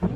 Las 0.00 0.10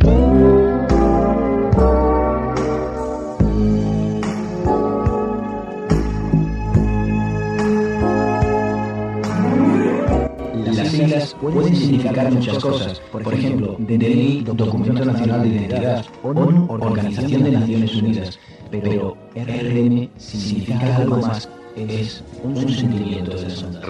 siglas 10.88 11.34
pueden 11.40 11.74
significar 11.74 12.30
muchas 12.30 12.58
cosas, 12.60 13.00
por 13.10 13.34
ejemplo, 13.34 13.74
DNI, 13.80 14.44
Documento 14.54 15.04
Nacional 15.04 15.42
de 15.42 15.48
Identidad, 15.48 16.06
ONU, 16.22 16.66
Organización 16.68 17.42
de 17.42 17.50
Naciones 17.50 17.96
Unidas, 17.96 18.38
pero 18.70 19.16
RM 19.34 20.10
significa 20.16 20.94
algo 20.96 21.16
más, 21.16 21.48
es 21.74 22.22
un 22.44 22.56
sentimiento 22.68 23.36
de 23.36 23.50
sonda. 23.50 23.80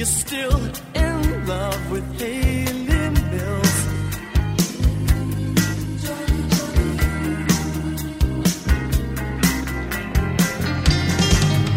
You're 0.00 0.06
still 0.06 0.56
in 0.94 1.46
love 1.46 1.90
with 1.90 2.18
Haley 2.18 3.10
Mills. 3.32 3.76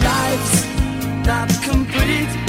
Life's 0.06 1.28
not 1.28 1.50
complete. 1.64 2.43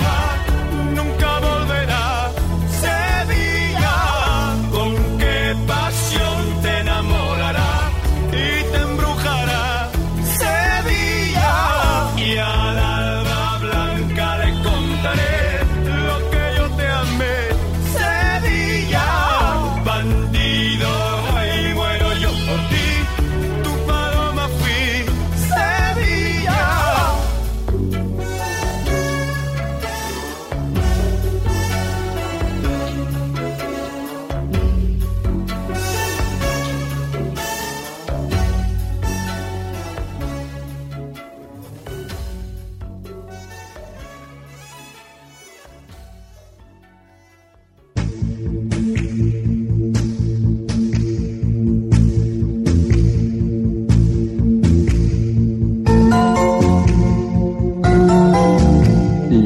Obama. 0.00 0.29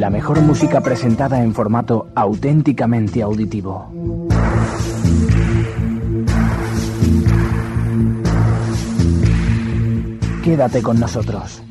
La 0.04 0.10
mejor 0.10 0.42
música 0.42 0.82
presentada 0.82 1.42
en 1.42 1.54
formato 1.54 2.08
auténticamente 2.14 3.22
auditivo. 3.22 3.90
Quédate 10.44 10.82
con 10.82 11.00
nosotros. 11.00 11.62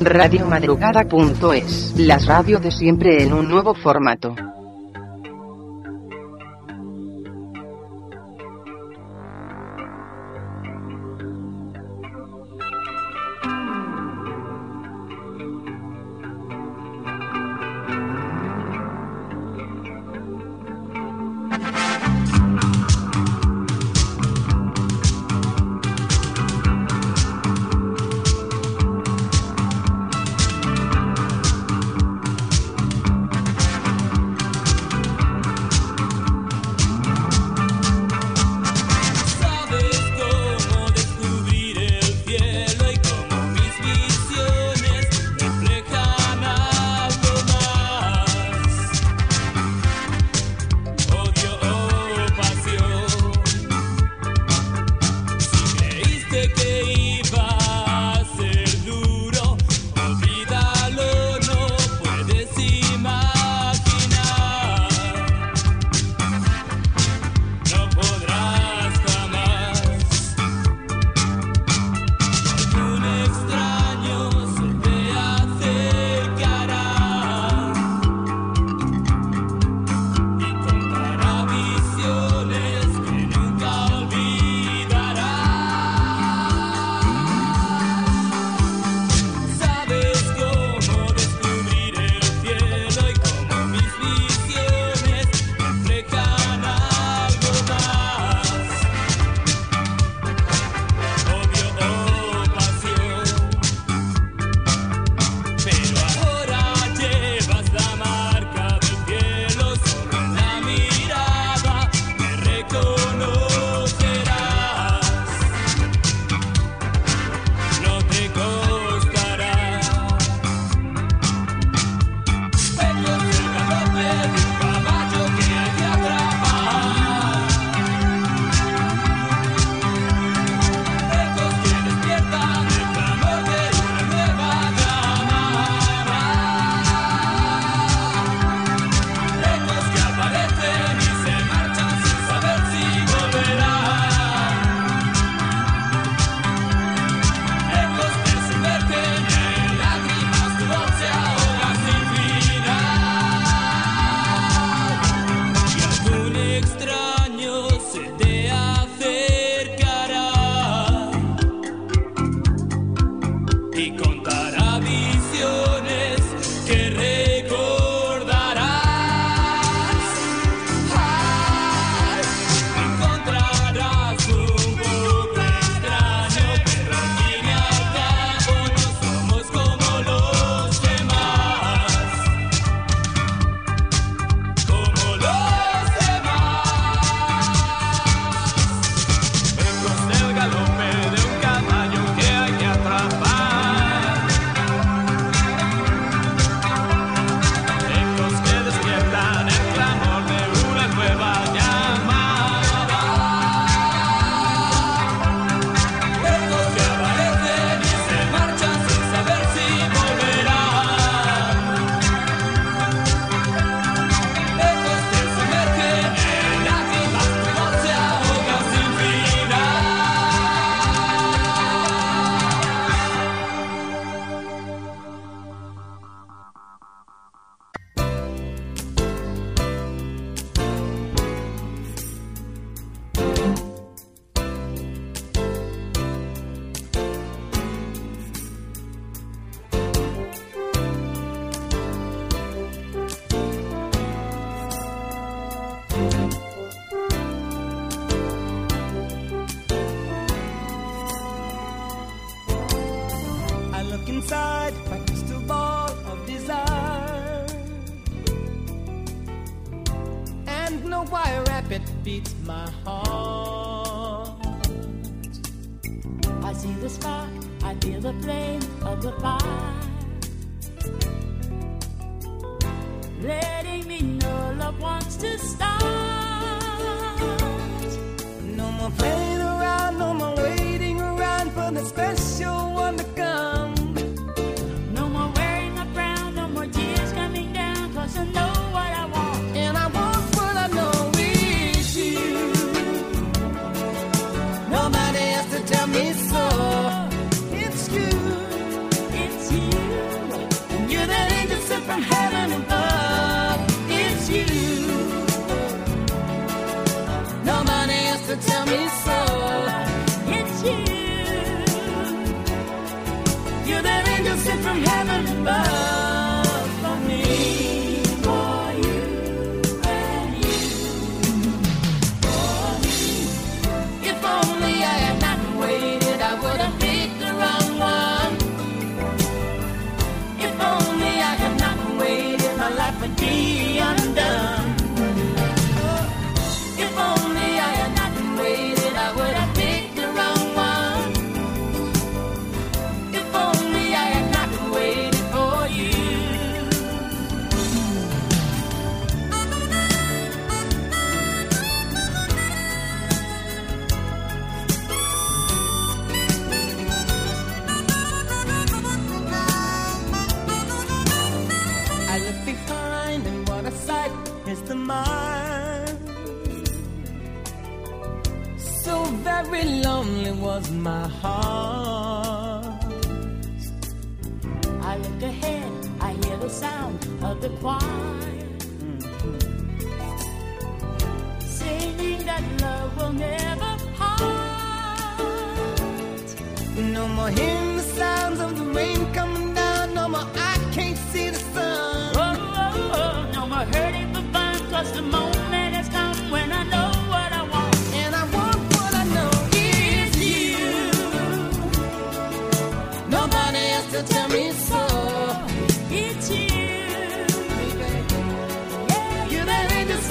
Radiomadrugada.es, 0.00 1.92
las 1.98 2.24
radio 2.24 2.58
de 2.58 2.70
siempre 2.70 3.22
en 3.22 3.34
un 3.34 3.50
nuevo 3.50 3.74
formato. 3.74 4.34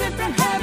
Different. 0.04 0.38
Hey. 0.38 0.53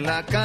La 0.00 0.22
cándida 0.22 0.37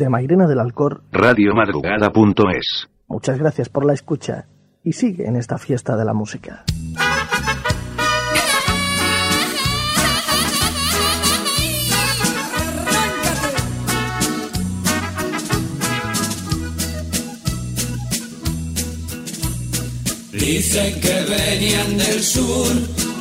de 0.00 0.08
Mairena 0.08 0.48
del 0.48 0.58
Alcor, 0.58 1.02
radiomadrugada.es. 1.12 2.88
Muchas 3.06 3.38
gracias 3.38 3.68
por 3.68 3.84
la 3.84 3.92
escucha 3.92 4.46
y 4.82 4.94
sigue 4.94 5.28
en 5.28 5.36
esta 5.36 5.58
fiesta 5.58 5.94
de 5.96 6.04
la 6.06 6.14
música. 6.14 6.64
Dicen 20.32 21.00
que 21.00 21.24
venían 21.28 21.98
del 21.98 22.22
sur 22.22 22.72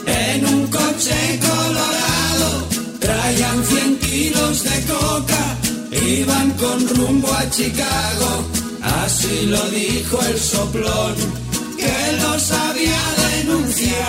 en 0.08 0.46
un 0.46 0.68
coche 0.68 1.40
colorado, 1.42 2.68
traían 3.00 3.64
100 3.64 4.00
kilos 4.00 4.64
de 4.64 4.94
coca 4.94 5.59
iban 6.08 6.52
con 6.52 6.88
rumbo 6.90 7.34
a 7.34 7.50
Chicago, 7.50 8.46
así 8.82 9.46
lo 9.48 9.62
dijo 9.70 10.20
el 10.22 10.40
soplón 10.40 11.16
que 11.78 12.12
los 12.22 12.52
había 12.52 13.02
denunciado. 13.28 14.00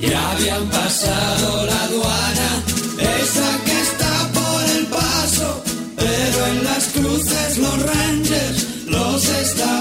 Ya 0.00 0.30
habían 0.30 0.68
pasado 0.70 1.66
la 1.66 1.82
aduana, 1.84 2.62
esa 2.98 3.64
que 3.64 3.80
está 3.80 4.30
por 4.32 4.62
el 4.76 4.86
paso, 4.86 5.62
pero 5.96 6.46
en 6.46 6.64
las 6.64 6.84
cruces 6.88 7.58
los 7.58 7.82
rangers 7.82 8.66
los 8.86 9.28
están 9.28 9.77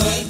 soy 0.00 0.27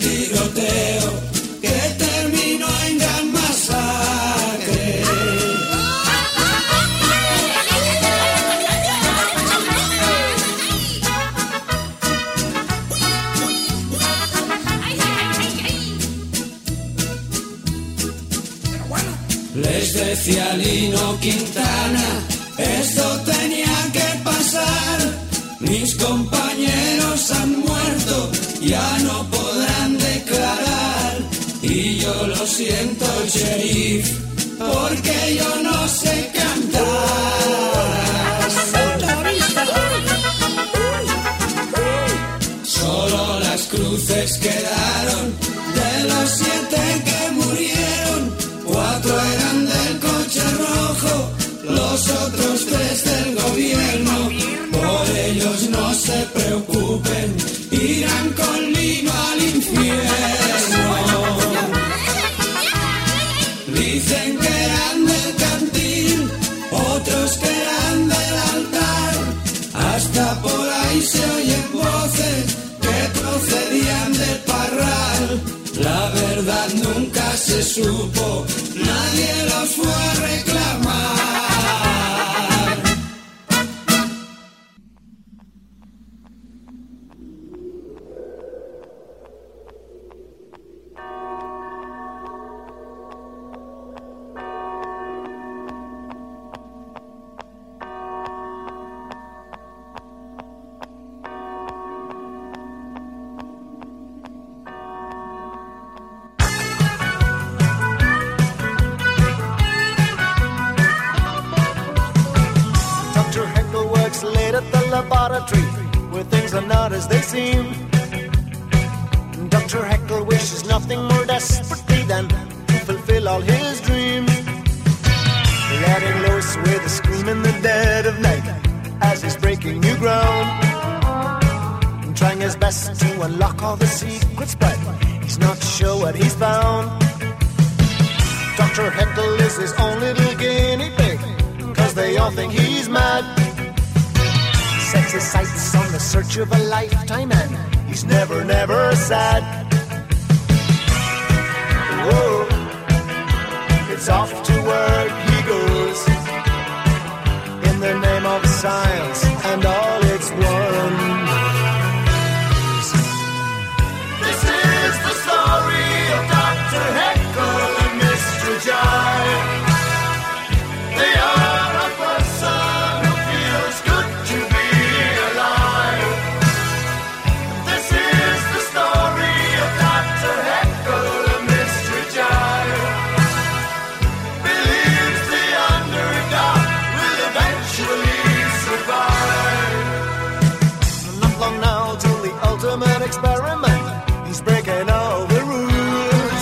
along 191.48 191.60
now 191.60 191.94
to 191.94 192.08
the 192.08 192.32
ultimate 192.46 193.02
experiment. 193.02 193.82
He's 194.26 194.40
breaking 194.40 194.88
all 194.90 195.26
the 195.26 195.40
rules. 195.52 196.40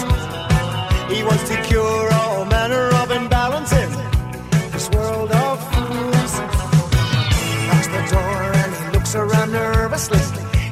He 1.12 1.22
wants 1.22 1.48
to 1.48 1.56
cure 1.62 2.12
all 2.12 2.44
manner 2.44 2.88
of 3.00 3.08
imbalances. 3.10 3.92
This 4.72 4.88
world 4.90 5.30
of 5.30 5.58
fools. 5.72 6.32
Knocks 7.66 7.88
the 7.96 8.02
door 8.14 8.42
and 8.62 8.74
he 8.74 8.98
looks 8.98 9.14
around 9.14 9.52
nervously. 9.52 10.20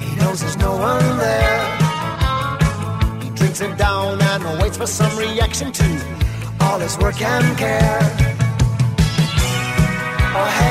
He 0.01 0.17
knows 0.17 0.41
there's 0.41 0.57
no 0.57 0.77
one 0.77 1.19
there. 1.19 1.61
He 3.23 3.31
drinks 3.31 3.61
it 3.61 3.77
down 3.79 4.21
and 4.21 4.63
waits 4.63 4.77
for 4.77 4.87
some 4.87 5.17
reaction 5.17 5.73
to 5.73 5.89
all 6.61 6.79
his 6.79 6.99
work 6.99 7.21
and 7.21 7.59
care. 7.59 8.01
Oh, 10.37 10.64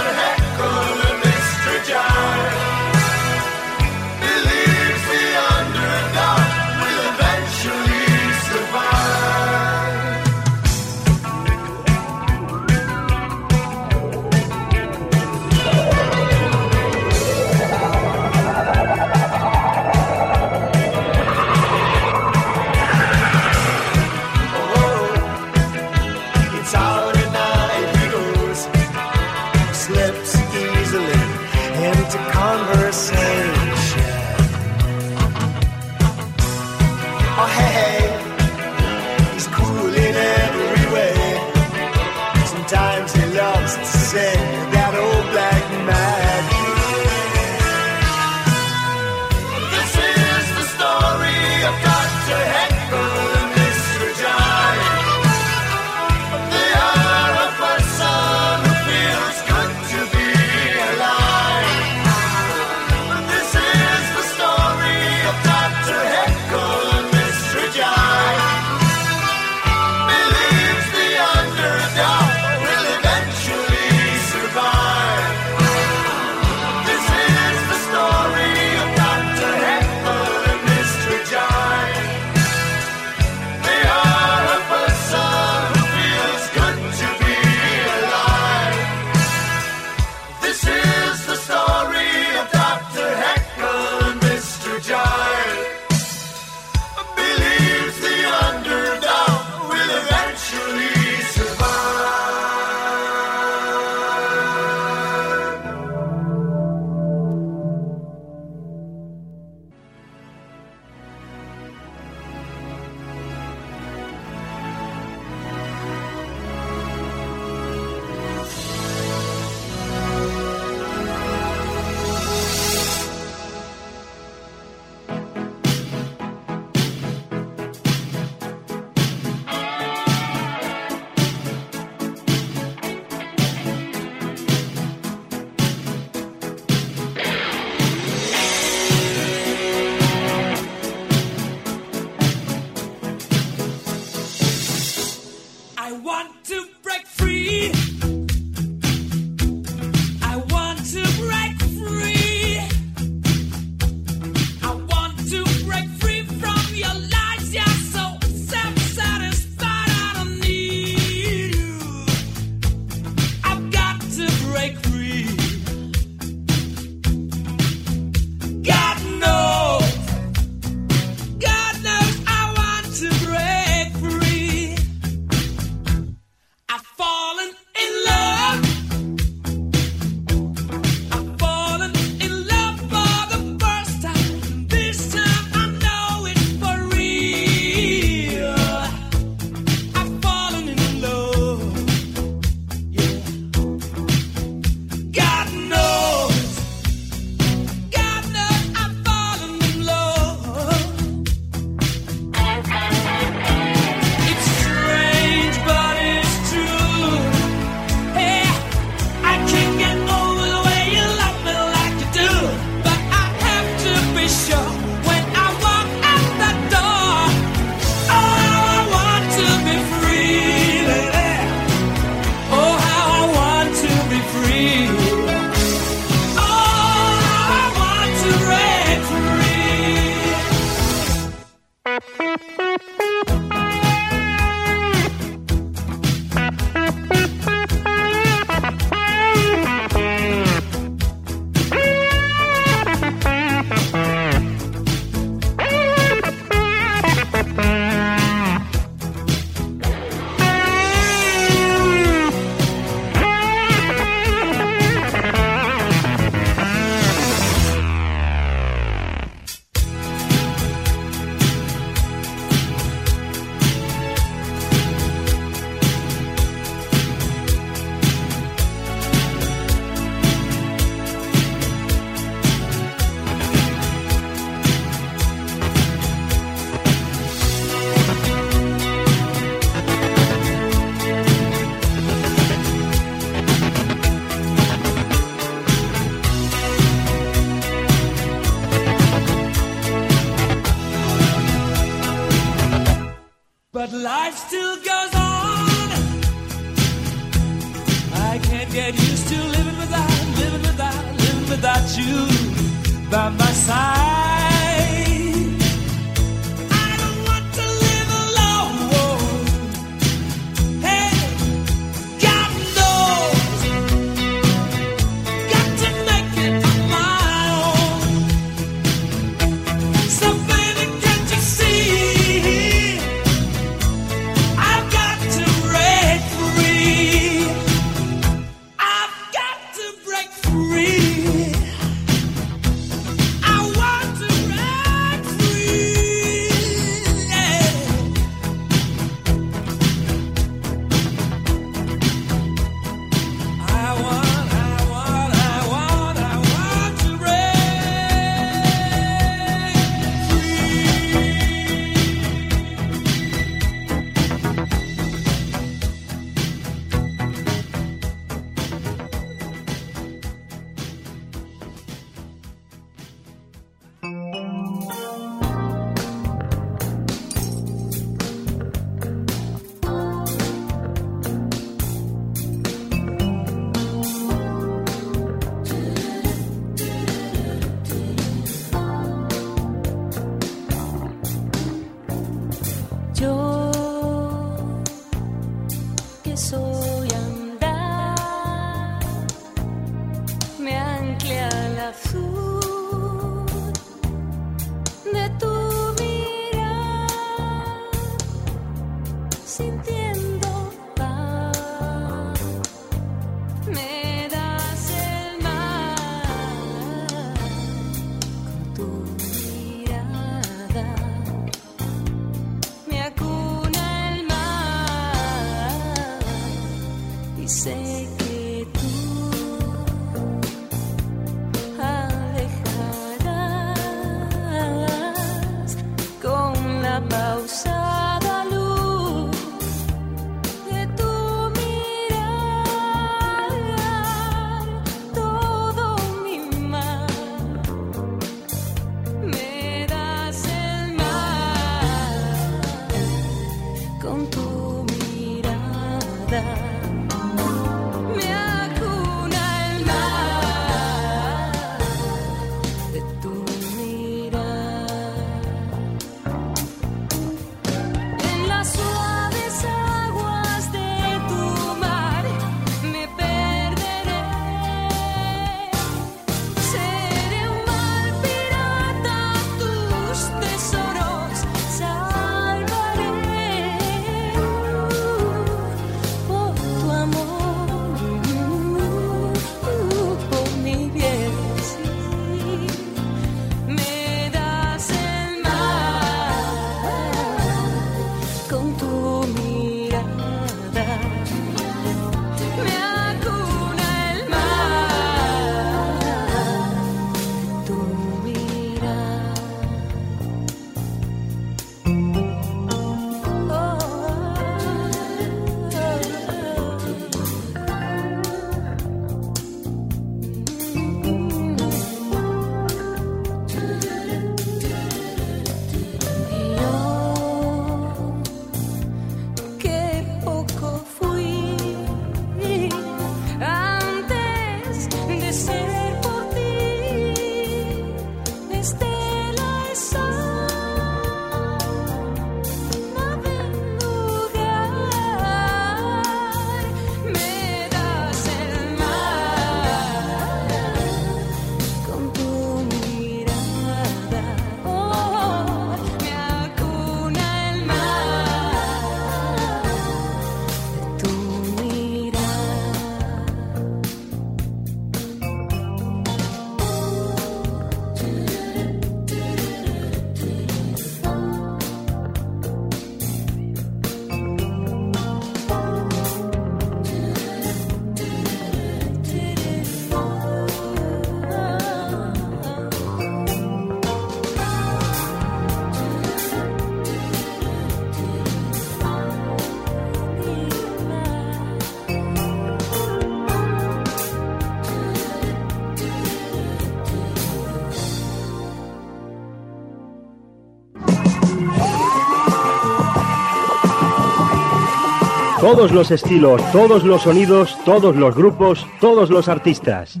Todos 595.54 595.70
los 595.70 595.92
estilos, 595.92 596.42
todos 596.50 596.82
los 596.82 597.02
sonidos, 597.02 597.56
todos 597.64 597.94
los 597.94 598.16
grupos, 598.16 598.66
todos 598.80 599.08
los 599.08 599.28
artistas. 599.28 600.00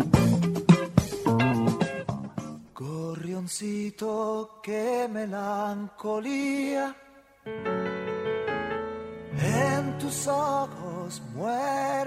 Gorrioncito, 2.72 4.60
qué 4.62 5.08
melancolía. 5.12 6.94
En 9.42 9.98
tus 9.98 10.28
ojos 10.28 11.20
muere 11.34 11.99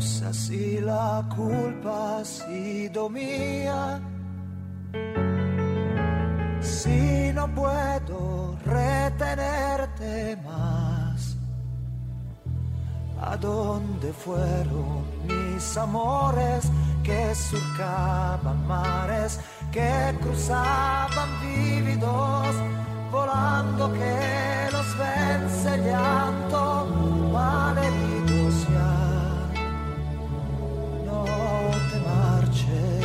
Si 0.00 0.80
la 0.80 1.22
culpa 1.28 2.18
ha 2.18 2.24
sido 2.24 3.10
mía. 3.10 4.00
Si 6.60 7.30
no 7.34 7.46
puedo 7.54 8.56
retenerte 8.64 10.38
más. 10.42 11.36
¿A 13.20 13.36
dónde 13.36 14.12
fueron 14.14 15.04
mis 15.26 15.76
amores 15.76 16.64
que 17.02 17.34
surcaban 17.34 18.66
mares, 18.66 19.38
que 19.70 20.16
cruzaban 20.22 21.28
vívidos, 21.42 22.54
volando 23.12 23.92
que 23.92 24.68
los 24.72 24.98
vence 24.98 25.76
llanto, 25.84 26.86
malheridos 27.30 28.09
Share. 32.70 32.99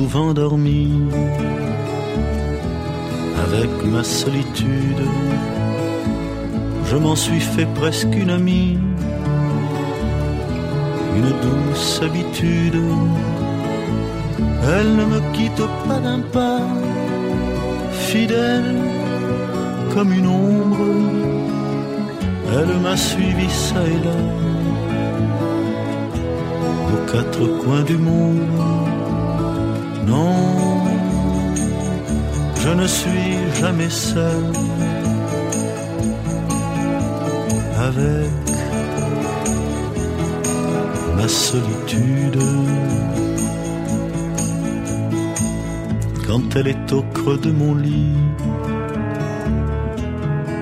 Souvent 0.00 0.32
dormi 0.32 0.88
avec 3.44 3.70
ma 3.84 4.02
solitude. 4.02 5.04
Je 6.88 6.96
m'en 6.96 7.14
suis 7.14 7.44
fait 7.54 7.68
presque 7.80 8.14
une 8.22 8.30
amie, 8.30 8.78
une 11.18 11.32
douce 11.44 12.00
habitude. 12.02 12.80
Elle 14.72 14.90
ne 15.00 15.04
me 15.12 15.20
quitte 15.34 15.66
pas 15.86 16.00
d'un 16.06 16.22
pas, 16.36 16.62
fidèle 18.08 18.72
comme 19.92 20.12
une 20.14 20.28
ombre. 20.28 20.86
Elle 22.56 22.74
m'a 22.84 22.96
suivi 22.96 23.48
ça 23.50 23.82
et 23.94 24.00
là, 24.06 24.20
aux 26.92 27.02
quatre 27.12 27.44
coins 27.62 27.84
du 27.92 27.98
monde. 27.98 28.79
Non, 30.06 30.34
je 32.62 32.68
ne 32.70 32.86
suis 32.86 33.36
jamais 33.60 33.90
seul 33.90 34.44
avec 37.88 38.30
ma 41.16 41.28
solitude. 41.28 42.38
Quand 46.26 46.56
elle 46.56 46.68
est 46.68 46.92
au 46.92 47.02
creux 47.14 47.38
de 47.38 47.50
mon 47.50 47.74
lit, 47.74 48.16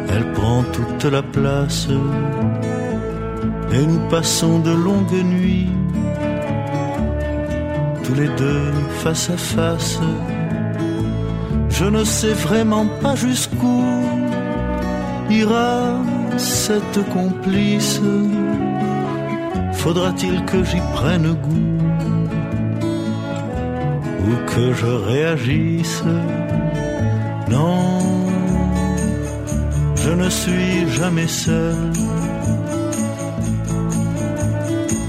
elle 0.09 0.33
prend 0.33 0.63
toute 0.73 1.05
la 1.05 1.23
place 1.23 1.89
et 3.73 3.87
nous 3.87 4.09
passons 4.09 4.61
de 4.61 4.71
longues 4.71 5.23
nuits, 5.25 5.69
tous 8.09 8.15
les 8.15 8.29
deux 8.29 8.73
face 9.03 9.29
à 9.29 9.37
face. 9.37 10.01
Je 11.69 11.85
ne 11.85 12.05
sais 12.05 12.33
vraiment 12.33 12.87
pas 13.03 13.15
jusqu'où 13.15 13.83
ira 15.31 15.77
cette 16.39 17.01
complice. 17.11 18.01
Faudra-t-il 19.75 20.43
que 20.47 20.65
j'y 20.65 20.81
prenne 20.95 21.35
goût 21.47 21.79
ou 24.27 24.33
que 24.53 24.73
je 24.73 24.93
réagisse? 25.13 26.03
Non, 27.51 27.99
je 29.97 30.11
ne 30.11 30.31
suis 30.31 30.89
jamais 30.99 31.29
seul 31.29 31.77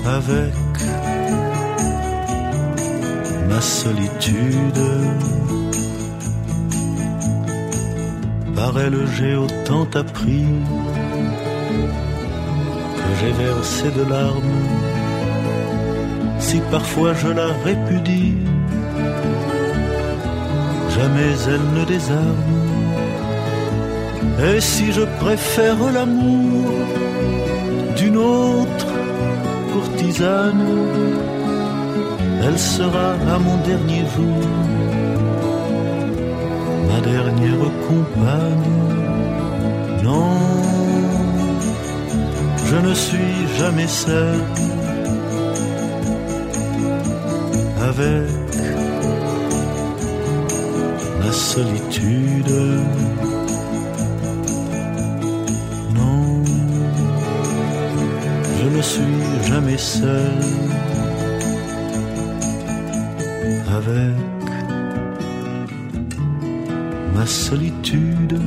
avec 0.06 0.69
ma 3.50 3.62
solitude. 3.62 4.84
Par 8.56 8.74
elle 8.80 9.00
j'ai 9.16 9.36
autant 9.36 9.88
appris 10.04 10.46
que 13.00 13.10
j'ai 13.20 13.34
versé 13.46 13.88
de 14.00 14.04
larmes. 14.10 14.58
Si 16.40 16.58
parfois 16.72 17.14
je 17.14 17.30
la 17.40 17.50
répudie, 17.66 18.38
jamais 20.96 21.34
elle 21.54 21.68
ne 21.80 21.86
désarme. 21.86 22.60
Et 24.48 24.62
si 24.62 24.92
je 24.92 25.06
préfère 25.24 25.80
l'amour 25.92 26.72
d'une 27.98 28.18
autre 28.18 28.92
courtisane, 29.72 30.66
elle 32.42 32.60
sera 32.60 33.14
à 33.34 33.40
mon 33.40 33.58
dernier 33.58 34.04
jour 34.16 34.48
ma 36.90 37.02
dernière 37.02 37.72
compagne. 37.88 38.78
Non, 40.04 40.38
je 42.66 42.76
ne 42.88 42.94
suis 42.94 43.36
jamais 43.58 43.88
seul 43.88 44.40
avec 47.90 48.30
ma 51.20 51.32
solitude. 51.32 52.56
Non, 55.96 56.44
je 58.60 58.68
ne 58.78 58.82
suis 58.82 59.48
jamais 59.50 59.78
seul 59.78 60.69
avec 63.80 64.16
ma 67.16 67.26
solitude. 67.26 68.38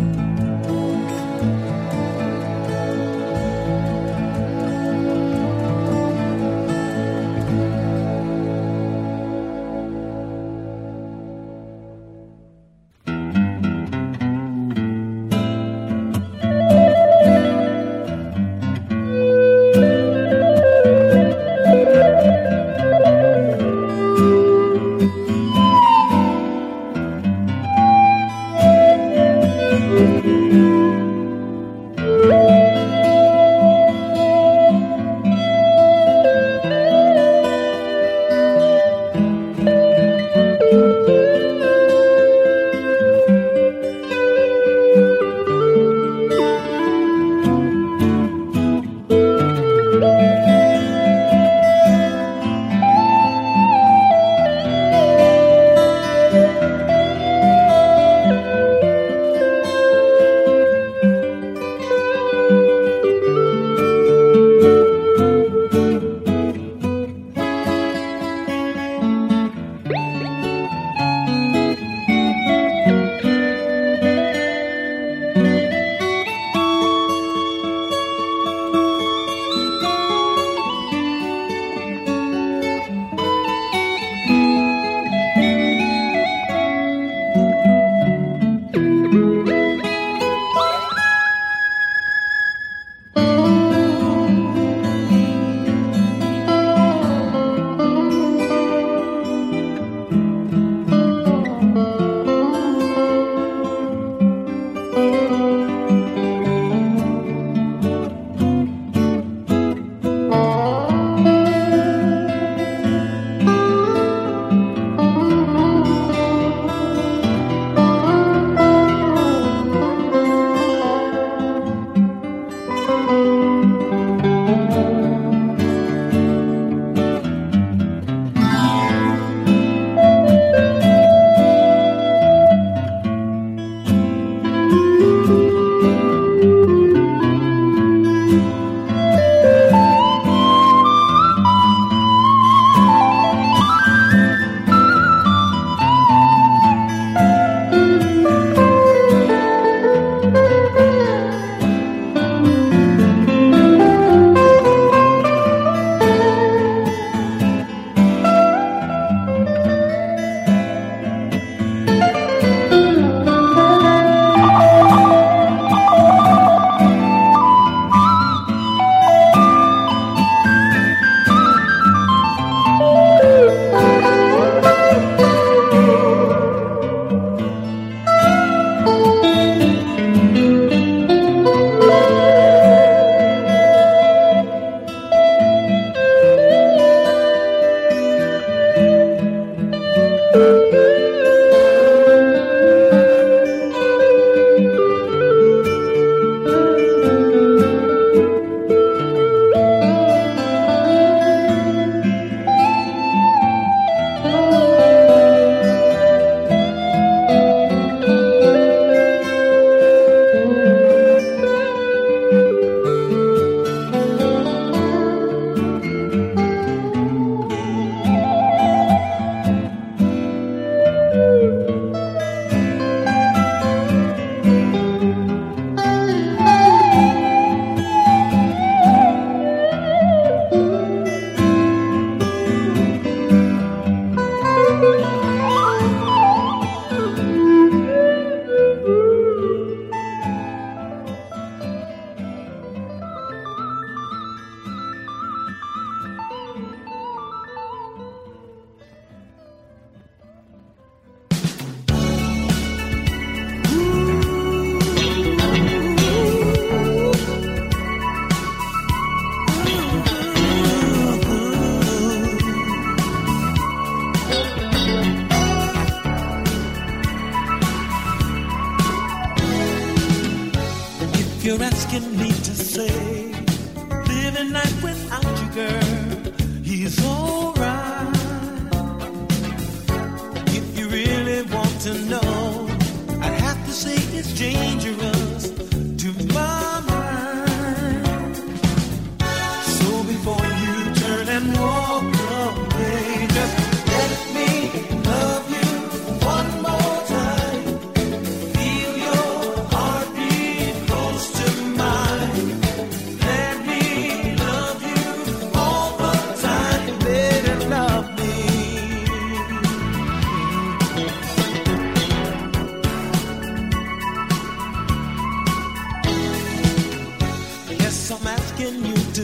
dangerous. 284.73 285.51
To 285.99 286.35
my 286.35 286.52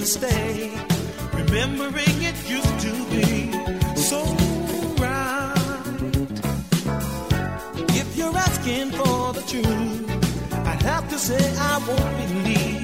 stay. 0.08 0.70
Remembering 1.34 2.16
it 2.30 2.36
used 2.48 2.80
to 2.80 2.92
be 3.10 3.52
so 3.94 4.20
right. 5.02 5.54
If 8.00 8.16
you're 8.16 8.36
asking 8.36 8.90
for 8.92 9.34
the 9.34 9.42
truth, 9.42 10.10
I'd 10.66 10.82
have 10.82 11.08
to 11.10 11.18
say 11.18 11.42
I 11.58 11.74
won't 11.86 12.44
believe. 12.44 12.77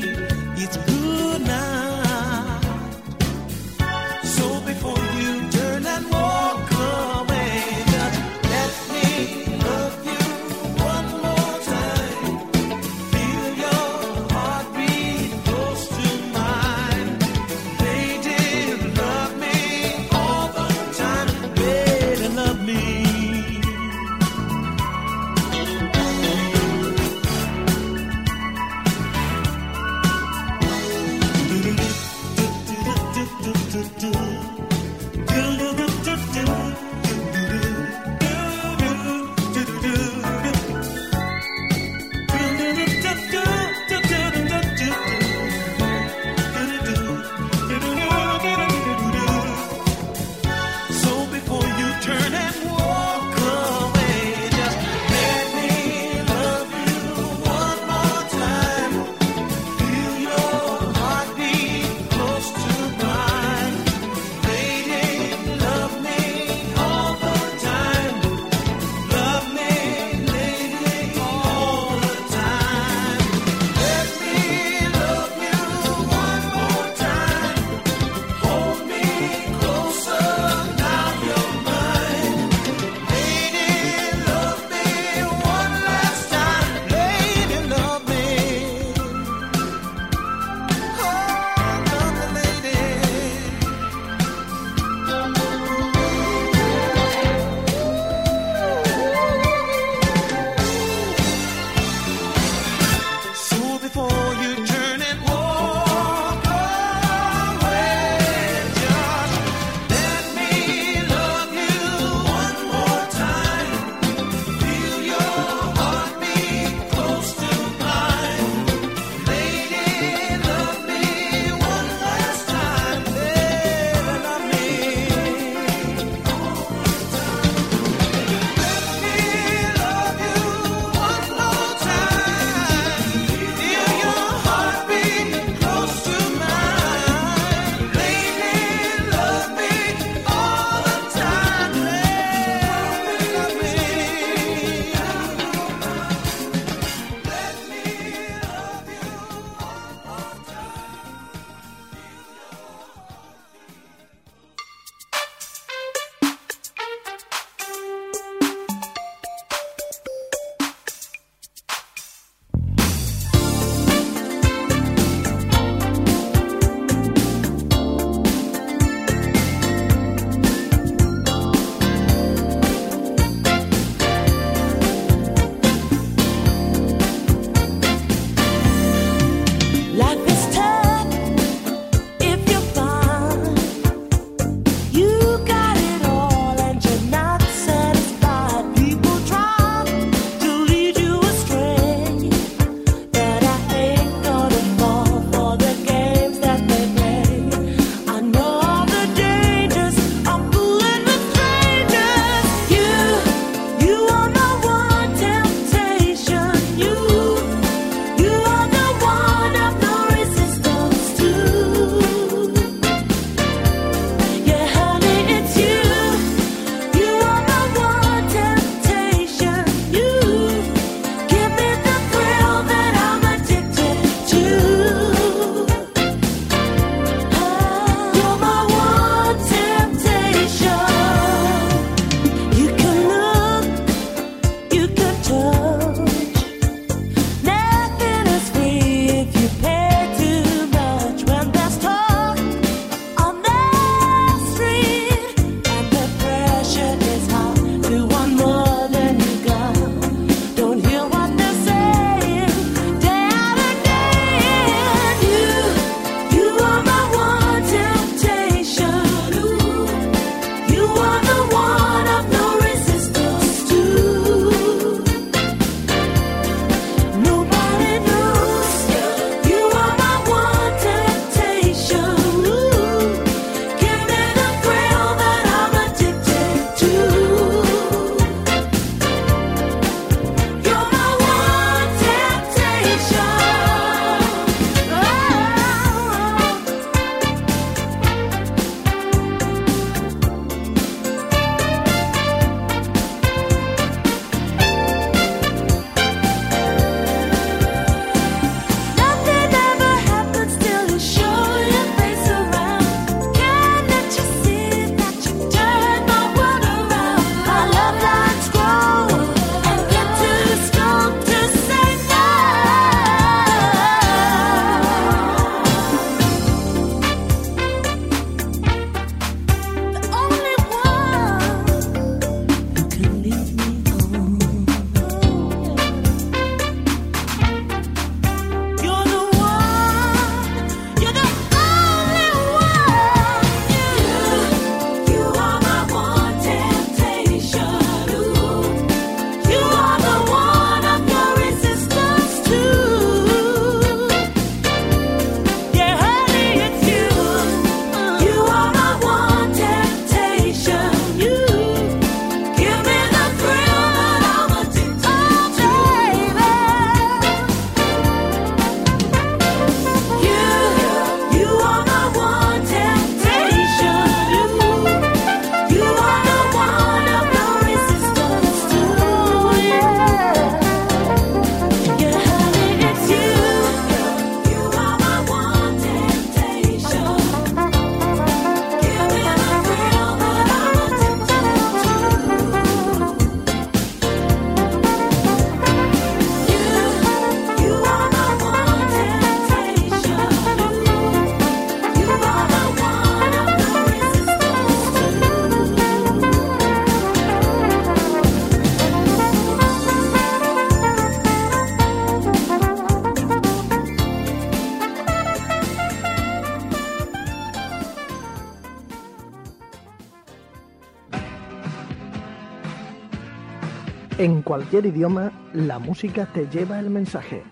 cualquier 414.55 414.87
idioma, 414.87 415.33
la 415.53 415.81
música 415.81 416.27
te 416.33 416.47
lleva 416.47 416.79
el 416.79 416.89
mensaje. 416.89 417.43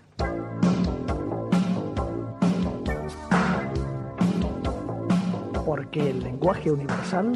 Porque 5.67 6.11
el 6.11 6.23
lenguaje 6.23 6.71
universal 6.71 7.33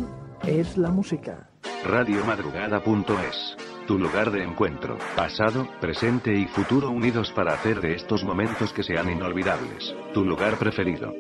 es 0.47 0.79
la 0.79 0.93
música. 0.93 1.49
Radiomadrugada.es. 1.85 3.57
Tu 3.89 3.99
lugar 3.99 4.31
de 4.31 4.45
encuentro, 4.45 4.99
pasado, 5.17 5.67
presente 5.81 6.33
y 6.33 6.47
futuro 6.47 6.91
unidos 6.91 7.33
para 7.33 7.55
hacer 7.55 7.81
de 7.81 7.95
estos 7.95 8.23
momentos 8.23 8.73
que 8.73 8.85
sean 8.85 9.11
inolvidables, 9.11 9.97
tu 10.14 10.25
lugar 10.25 10.59
preferido. 10.59 11.12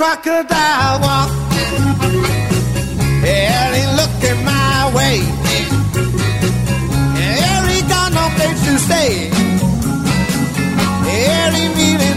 crocodile 0.00 0.98
walk. 1.02 1.30
Hell, 3.20 3.72
he 3.78 3.84
looking 4.00 4.44
my 4.46 4.90
way. 4.96 5.18
Here 7.20 7.64
he 7.68 7.82
got 7.86 8.10
no 8.10 8.24
place 8.36 8.64
to 8.64 8.78
stay. 8.78 9.28
Here 11.04 11.50
he 11.52 11.68
meeting. 11.74 12.09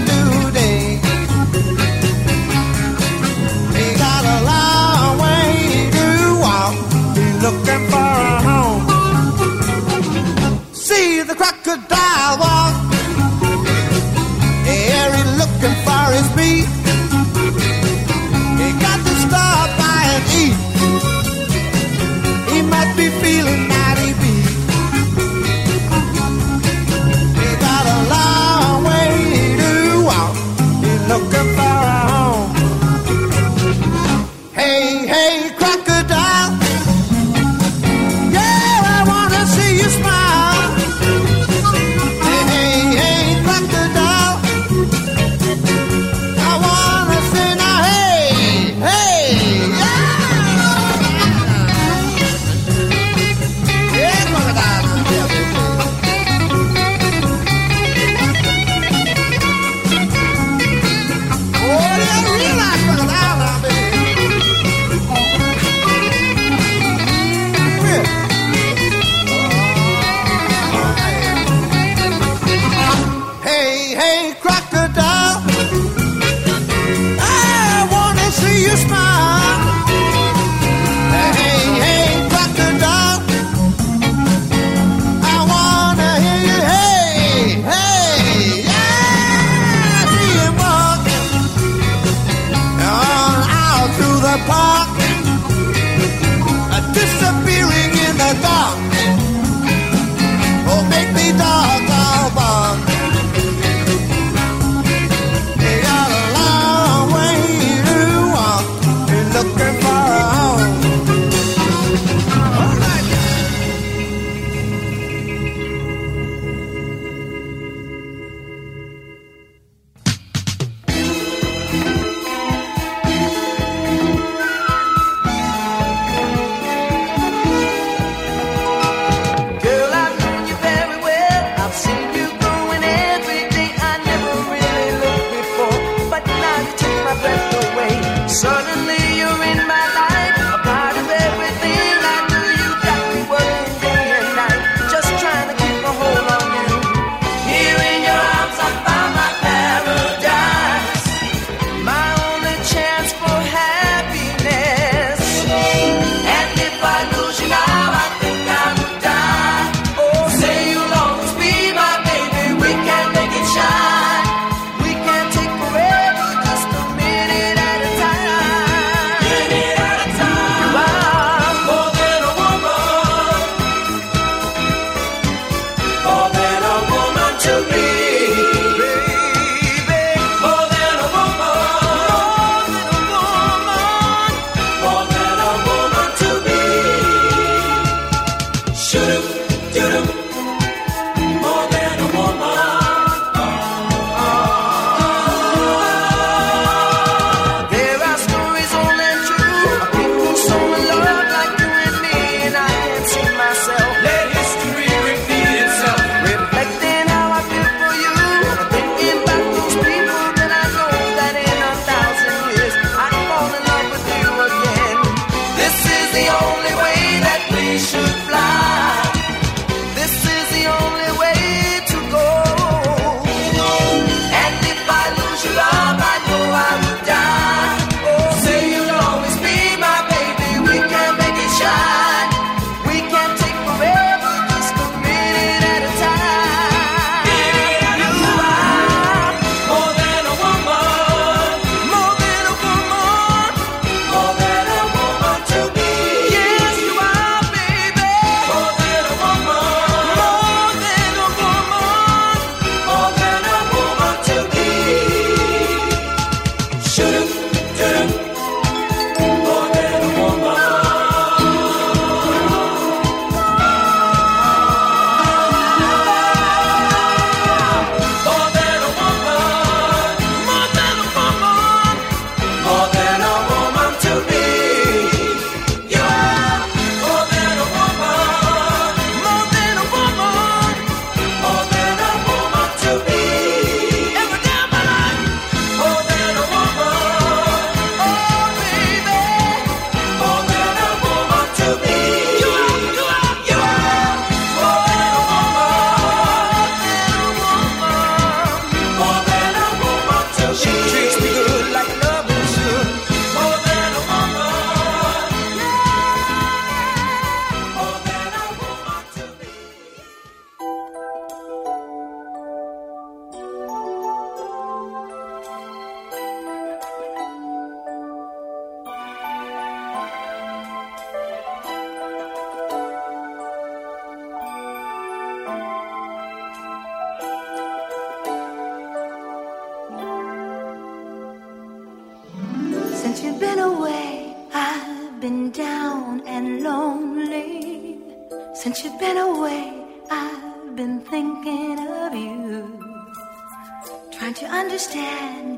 understand. 344.85 345.52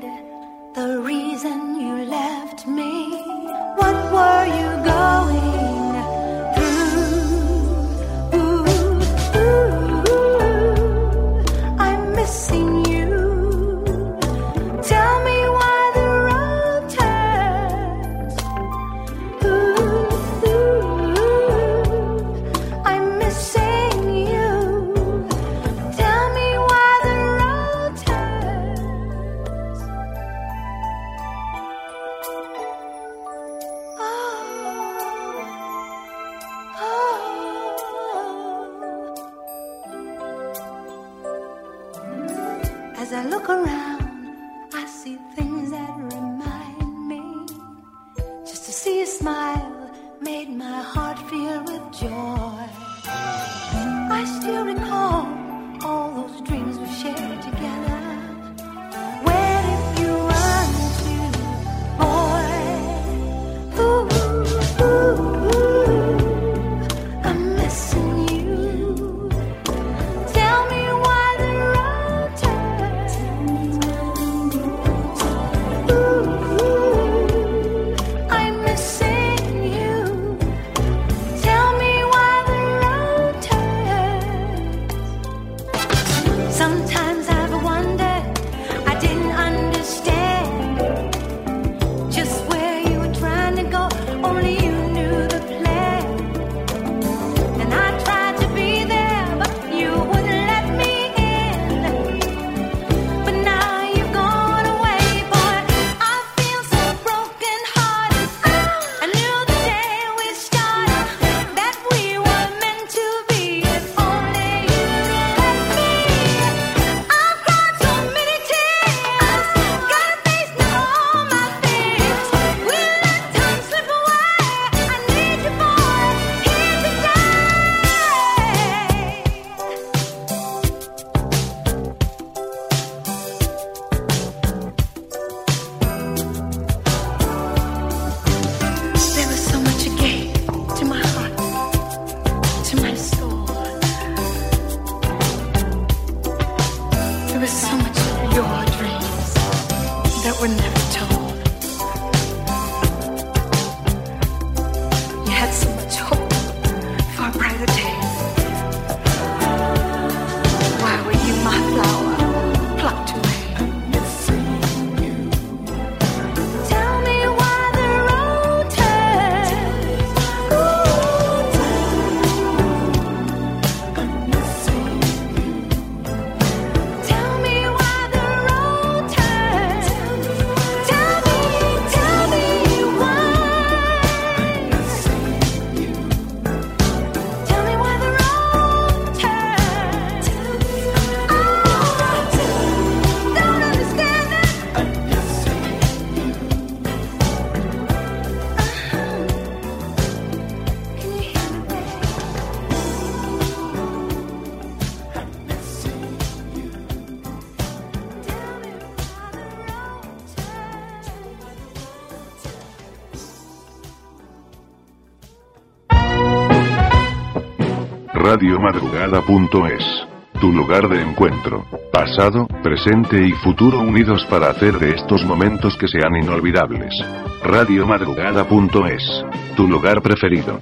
radiomadrugada.es. 218.36 220.06
Tu 220.38 220.52
lugar 220.52 220.90
de 220.90 221.00
encuentro. 221.00 221.64
Pasado, 221.90 222.46
presente 222.62 223.26
y 223.26 223.32
futuro 223.32 223.80
unidos 223.80 224.26
para 224.28 224.50
hacer 224.50 224.78
de 224.78 224.90
estos 224.90 225.24
momentos 225.24 225.74
que 225.78 225.88
sean 225.88 226.14
inolvidables. 226.16 226.94
Radiomadrugada.es. 227.42 229.24
Tu 229.56 229.66
lugar 229.66 230.02
preferido. 230.02 230.60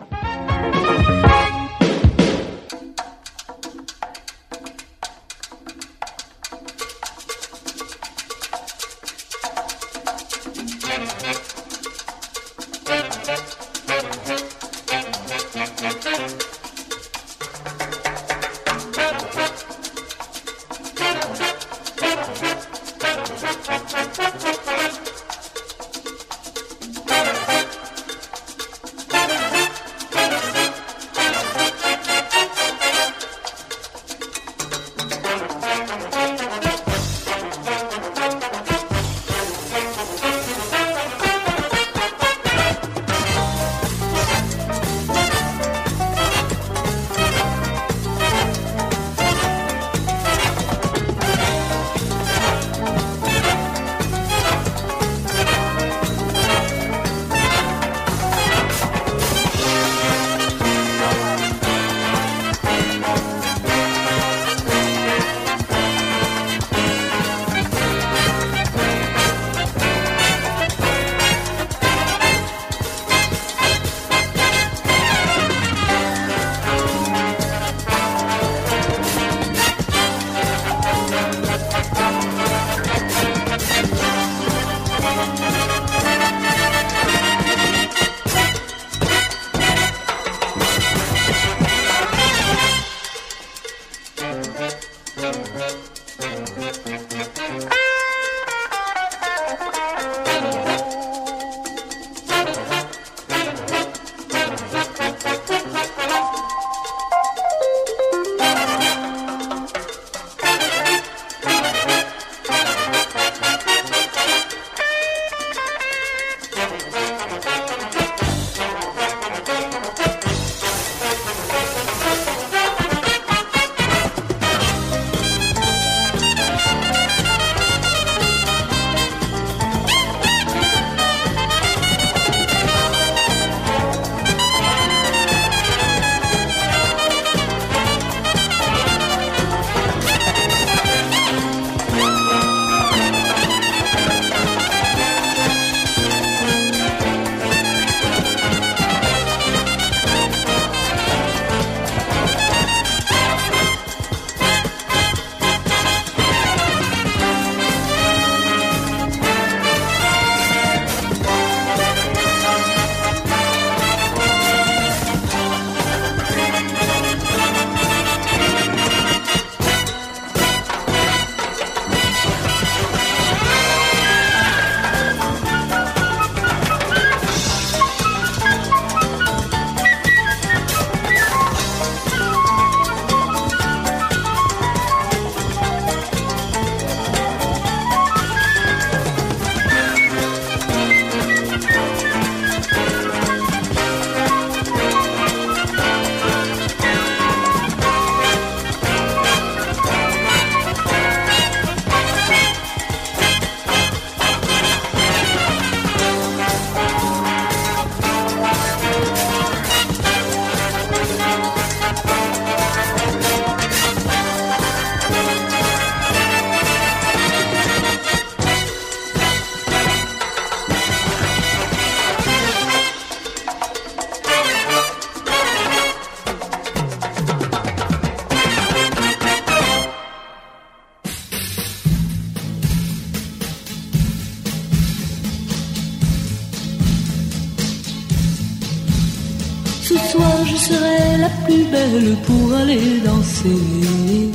Pour 242.26 242.54
aller 242.54 243.00
danser. 243.04 244.30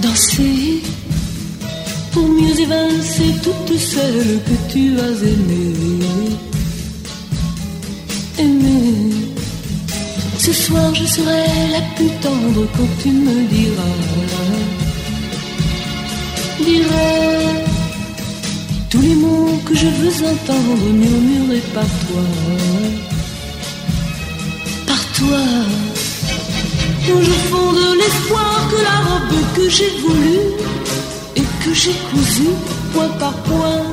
Danser 0.00 0.82
pour 2.12 2.28
mieux 2.28 2.60
évincer 2.60 3.30
toutes 3.42 3.78
celles 3.78 4.40
que 4.48 4.72
tu 4.72 4.98
as 4.98 5.16
aimées. 5.32 6.36
Aimées. 8.38 9.10
Ce 10.38 10.52
soir 10.52 10.94
je 10.94 11.04
serai 11.04 11.44
la 11.72 11.82
plus 11.94 12.10
tendre 12.20 12.66
quand 12.76 12.92
tu 13.02 13.10
me 13.10 13.36
diras. 13.48 13.96
Diras 16.64 17.66
tous 18.90 19.02
les 19.02 19.14
mots 19.14 19.60
que 19.66 19.74
je 19.74 19.86
veux 19.86 20.26
entendre 20.26 20.86
murmurés 20.92 21.62
par 21.74 21.90
toi. 22.06 22.22
Par 24.86 25.02
toi. 25.18 25.65
Où 27.08 27.22
je 27.22 27.30
fonde 27.50 27.78
l'espoir 28.00 28.68
que 28.68 28.82
la 28.82 28.98
robe 29.06 29.38
que 29.54 29.68
j'ai 29.68 29.90
voulue 30.00 30.48
et 31.36 31.46
que 31.64 31.72
j'ai 31.72 31.94
cousue 32.10 32.56
point 32.92 33.08
par 33.20 33.32
point 33.44 33.84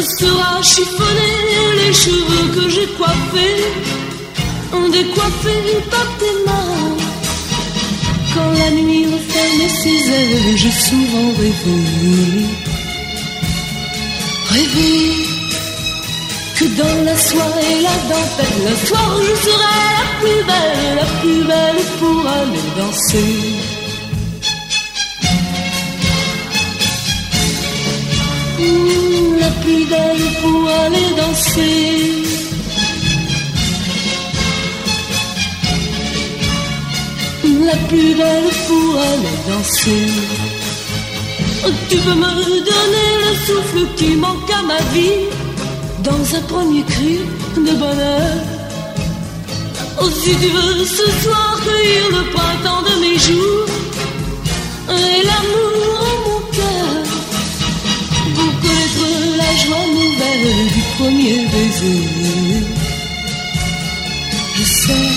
sera 0.00 0.62
chiffonnée. 0.62 1.34
Les 1.78 1.92
cheveux 1.92 2.46
que 2.54 2.68
j'ai 2.68 2.86
coiffés, 2.96 3.64
décoiffés 4.90 5.80
par 5.90 6.06
tes 6.18 6.36
mains. 6.46 6.96
Quand 8.34 8.52
la 8.52 8.70
nuit 8.70 9.06
referme 9.06 9.68
ses 9.82 10.10
ailes, 10.10 10.56
j'ai 10.56 10.70
souvent 10.70 11.28
rêvé 11.38 11.52
que 14.50 15.23
dans 16.76 17.04
la 17.04 17.16
soie 17.16 17.52
et 17.70 17.82
la 17.82 17.96
dentelle, 18.10 18.66
un 18.72 18.86
soir 18.86 19.10
je 19.22 19.34
serai 19.44 19.80
la 19.98 20.06
plus 20.20 20.42
belle, 20.50 20.96
la 20.96 21.06
plus 21.20 21.42
belle 21.50 21.82
pour 21.98 22.20
aller 22.26 22.66
danser. 22.78 23.34
Mmh, 28.58 29.38
la 29.40 29.50
plus 29.62 29.84
belle 29.92 30.26
pour 30.40 30.68
aller 30.68 31.10
danser. 31.16 32.34
La 37.66 37.76
plus 37.88 38.14
belle 38.14 38.50
pour 38.66 38.90
aller 39.10 39.38
danser. 39.48 40.06
Tu 41.88 41.96
veux 41.96 42.14
me 42.14 42.34
donner 42.70 43.10
le 43.24 43.32
souffle 43.46 43.86
qui 43.96 44.16
manque 44.16 44.50
à 44.50 44.62
ma 44.62 44.80
vie? 44.92 45.43
Dans 46.04 46.36
un 46.36 46.42
premier 46.42 46.82
cri 46.82 47.18
de 47.56 47.72
bonheur. 47.82 48.36
Oh, 50.00 50.10
si 50.10 50.32
tu 50.40 50.48
veux 50.56 50.84
ce 50.84 51.06
soir 51.22 51.60
cueillir 51.64 52.04
le 52.16 52.22
printemps 52.34 52.82
de 52.88 52.94
mes 53.02 53.18
jours 53.26 53.66
et 54.98 55.18
l'amour 55.28 55.90
en 56.10 56.16
mon 56.26 56.40
cœur 56.58 56.90
pour 58.34 58.52
connaître 58.62 59.06
la 59.40 59.50
joie 59.62 59.86
nouvelle 59.98 60.66
du 60.74 60.82
premier 60.96 61.38
baiser. 61.52 62.02
Je 64.56 64.64
sais 64.82 65.10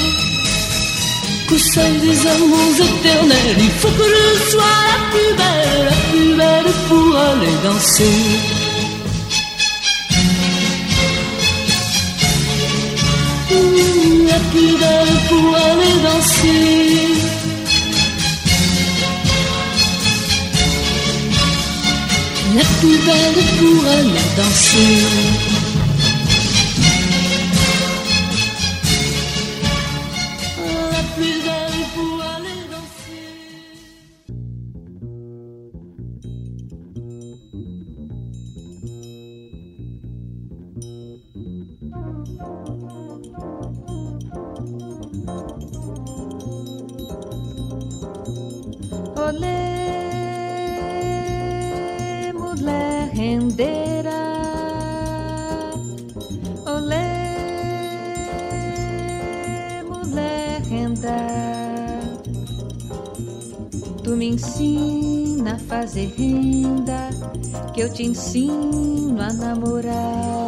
qu'au 1.47 1.57
sein 1.57 1.93
des 2.05 2.19
amours 2.35 2.77
éternels, 2.89 3.57
il 3.59 3.71
faut 3.81 3.95
que 3.99 4.07
je 4.15 4.51
sois 4.51 4.79
la 4.91 4.99
plus 5.11 5.33
belle, 5.41 5.85
la 5.89 5.97
plus 6.11 6.33
belle 6.41 6.73
pour 6.87 7.17
aller 7.17 7.57
danser. 7.63 8.56
Mmh, 13.49 14.27
La 14.27 14.39
plus 14.51 14.77
belle 14.77 15.17
pour 15.29 15.55
aller 15.55 15.95
danser. 16.03 17.37
La 22.55 22.63
plus 22.79 22.97
belle 23.05 23.43
pour 23.59 23.85
aller 23.85 24.27
danser. 24.35 25.03
La 30.91 31.03
plus 31.15 31.37
belle 31.45 31.81
pour 31.95 32.21
aller 32.21 32.59
danser. 32.71 33.27
Rendeira. 53.57 54.11
Olé, 56.65 57.03
mulher 59.83 60.61
renda. 60.69 61.17
Tu 64.03 64.15
me 64.15 64.27
ensina 64.29 65.55
a 65.55 65.59
fazer 65.59 66.13
renda, 66.17 67.09
que 67.73 67.81
eu 67.81 67.91
te 67.91 68.03
ensino 68.03 69.21
a 69.21 69.33
namorar. 69.33 70.46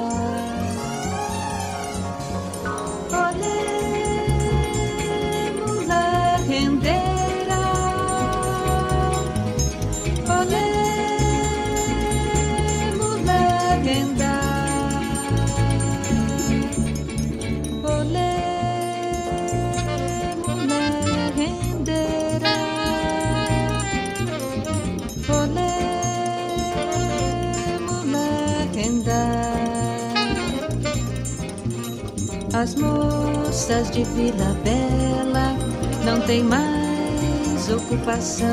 As 32.59 32.75
moças 32.75 33.89
de 33.89 34.03
Vila 34.03 34.53
Bela 34.65 35.55
não 36.03 36.19
têm 36.27 36.43
mais 36.43 37.69
ocupação. 37.69 38.47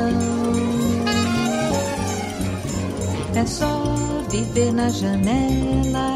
É 3.35 3.45
só 3.45 4.23
viver 4.31 4.71
na 4.71 4.87
janela, 4.87 6.15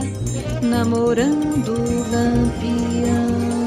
namorando 0.61 1.73
o 1.73 2.11
lampião. 2.13 3.60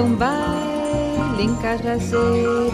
um 0.00 0.14
baile 0.14 1.42
em 1.42 1.54
Cajazeiras. 1.56 2.65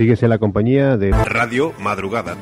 Síguese 0.00 0.28
la 0.28 0.38
compañía 0.38 0.96
de 0.96 1.10
Radio 1.10 1.74
Madrugada. 1.78 2.34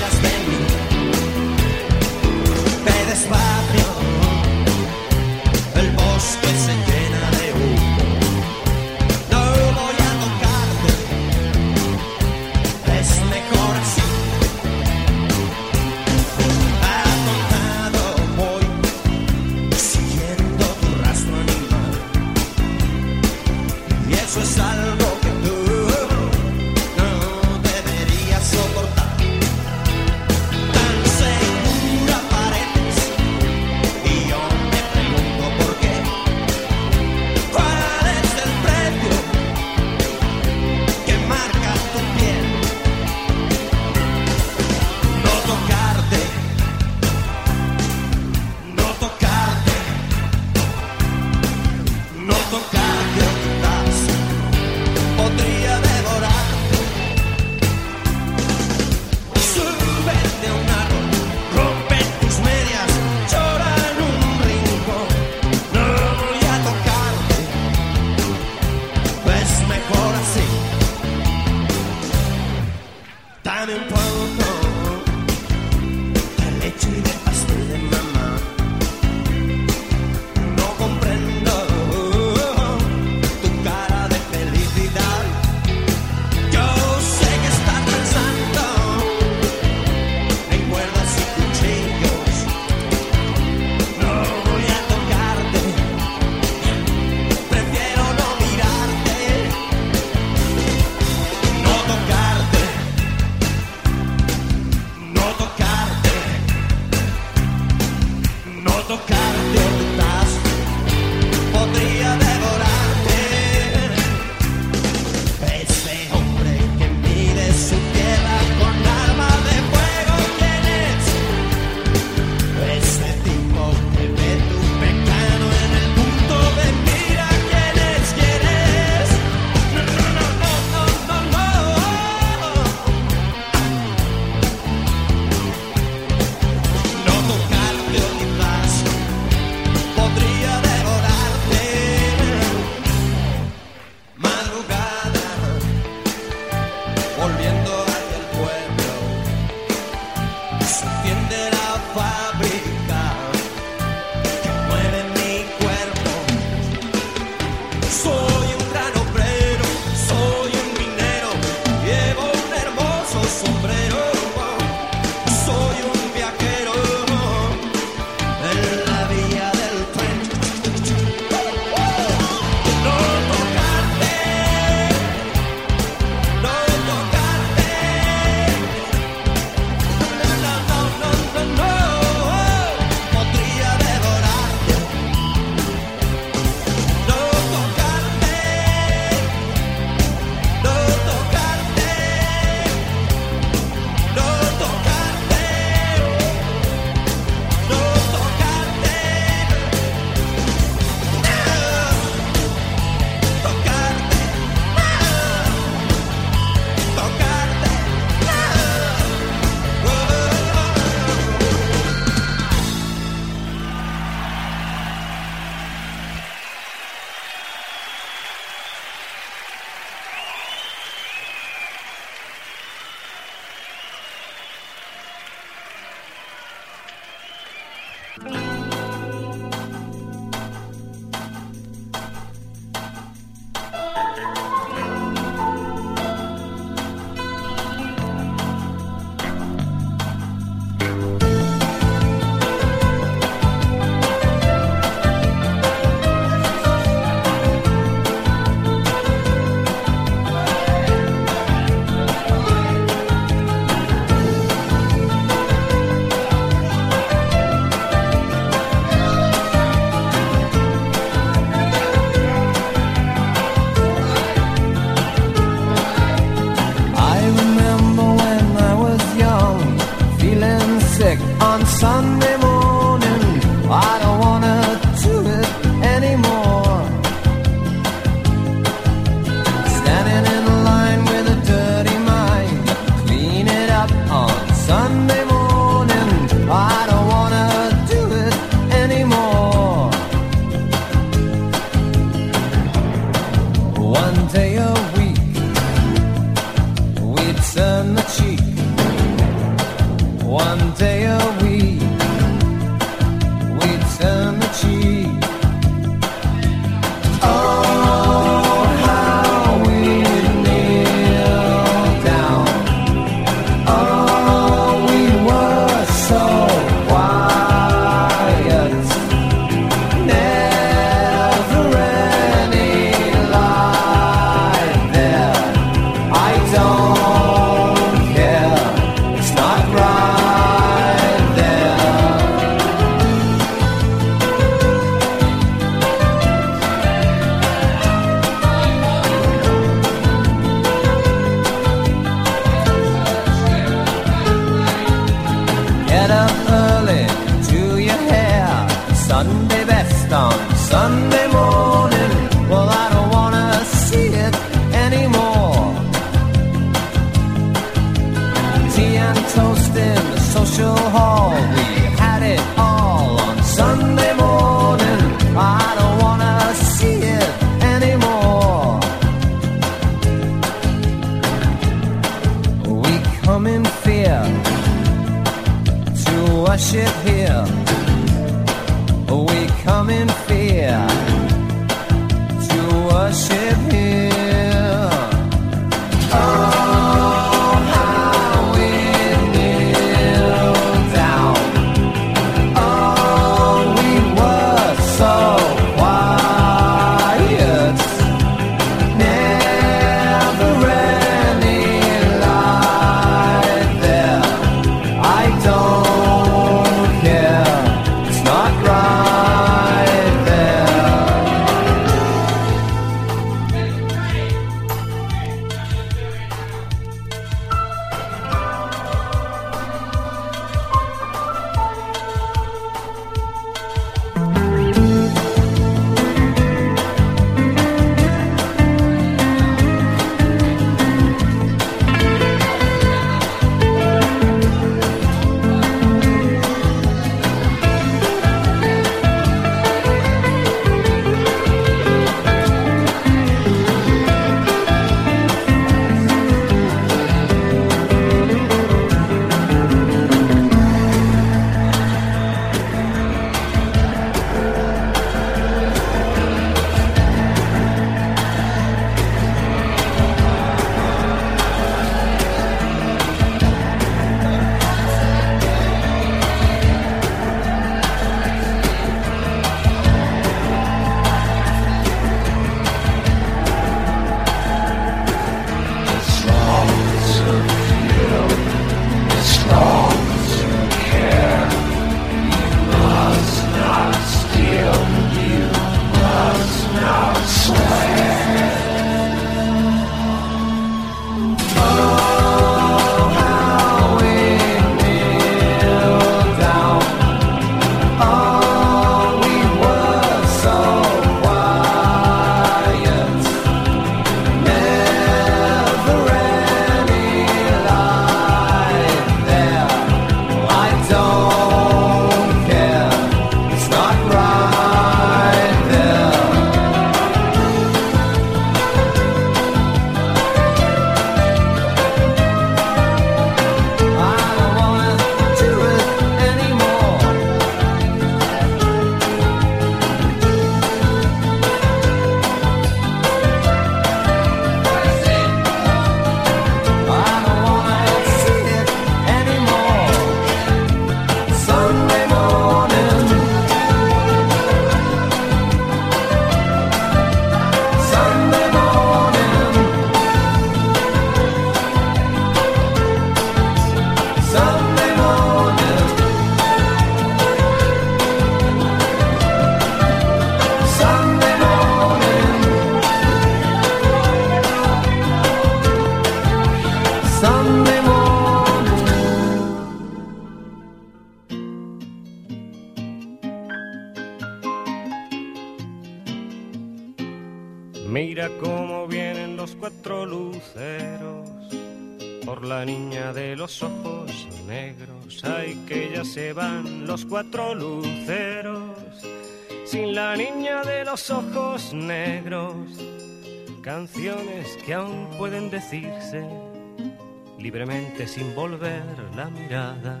Sin 598.08 598.34
volver 598.34 598.82
la 599.14 599.26
mirada. 599.26 600.00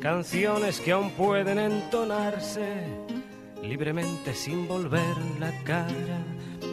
Canciones 0.00 0.80
que 0.80 0.92
aún 0.92 1.10
pueden 1.12 1.58
entonarse 1.58 2.68
libremente 3.62 4.34
sin 4.34 4.66
volver 4.66 5.16
la 5.38 5.52
cara. 5.62 6.18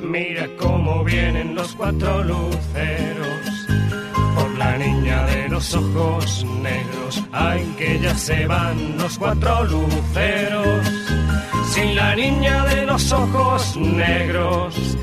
Mira 0.02 0.48
cómo 0.58 1.04
vienen 1.04 1.54
los 1.54 1.76
cuatro 1.76 2.24
luceros 2.24 3.68
por 4.36 4.50
la 4.58 4.78
niña 4.78 5.26
de 5.28 5.48
los 5.48 5.74
ojos 5.76 6.44
negros. 6.62 7.24
Ay, 7.32 7.64
que 7.78 8.00
ya 8.00 8.16
se 8.16 8.48
van 8.48 8.98
los 8.98 9.20
cuatro 9.20 9.64
luceros 9.66 10.88
sin 11.70 11.96
la 11.96 12.16
niña 12.16 12.66
de 12.66 12.86
los 12.88 13.12
ojos 13.12 13.78
negros. 13.78 14.95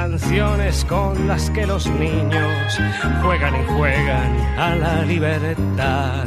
Canciones 0.00 0.84
con 0.84 1.26
las 1.26 1.50
que 1.50 1.66
los 1.66 1.84
niños 1.86 2.78
juegan 3.20 3.52
y 3.56 3.64
juegan 3.66 4.36
a 4.56 4.76
la 4.76 5.02
libertad. 5.02 6.24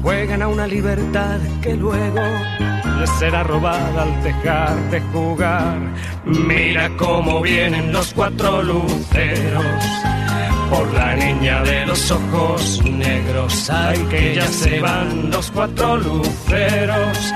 Juegan 0.00 0.40
a 0.40 0.48
una 0.48 0.66
libertad 0.66 1.38
que 1.60 1.76
luego 1.76 2.22
les 2.98 3.10
será 3.18 3.42
robada 3.42 4.04
al 4.04 4.22
dejar 4.22 4.74
de 4.90 5.00
jugar. 5.12 5.78
Mira 6.24 6.88
cómo 6.96 7.42
vienen 7.42 7.92
los 7.92 8.14
cuatro 8.14 8.62
luceros 8.62 9.84
por 10.70 10.90
la 10.94 11.14
niña 11.16 11.62
de 11.62 11.84
los 11.84 12.10
ojos 12.10 12.82
negros. 12.84 13.68
Ay, 13.68 13.98
que 14.08 14.36
ya 14.36 14.46
se 14.46 14.80
van 14.80 15.30
los 15.30 15.50
cuatro 15.50 15.98
luceros. 15.98 17.34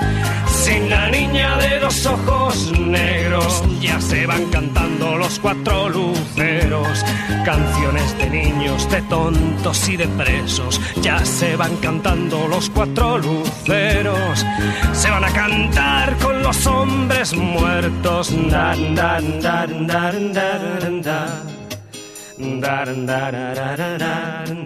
Sin 0.65 0.89
la 0.89 1.11
niña 1.11 1.57
de 1.57 1.79
los 1.79 2.07
ojos 2.07 2.71
negros, 2.79 3.63
ya 3.79 4.01
se 4.01 4.25
van 4.25 4.45
cantando 4.49 5.15
los 5.15 5.37
cuatro 5.37 5.89
luceros. 5.89 7.05
Canciones 7.45 8.17
de 8.17 8.31
niños, 8.31 8.89
de 8.89 9.03
tontos 9.03 9.87
y 9.87 9.95
de 9.95 10.07
presos, 10.07 10.81
ya 11.03 11.23
se 11.23 11.55
van 11.55 11.75
cantando 11.75 12.47
los 12.47 12.71
cuatro 12.71 13.19
luceros. 13.19 14.43
Se 14.91 15.11
van 15.11 15.25
a 15.25 15.31
cantar 15.33 16.17
con 16.17 16.41
los 16.41 16.65
hombres 16.65 17.35
muertos. 17.35 18.33
Dan, 18.49 18.95
dan, 18.95 19.39
dan, 19.39 19.85
dan, 19.85 20.33
dan, 20.33 21.01
dan. 21.03 21.55
Darun, 22.59 23.05
darararararun, 23.05 24.65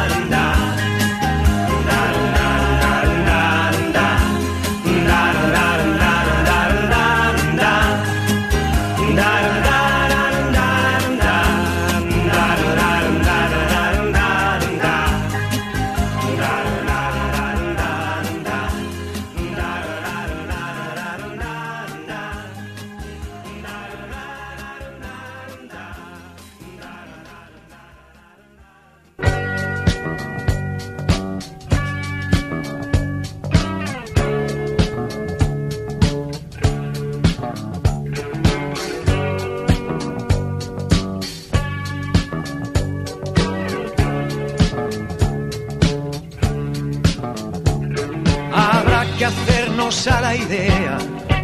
A 49.91 50.21
la 50.21 50.33
idea 50.33 50.97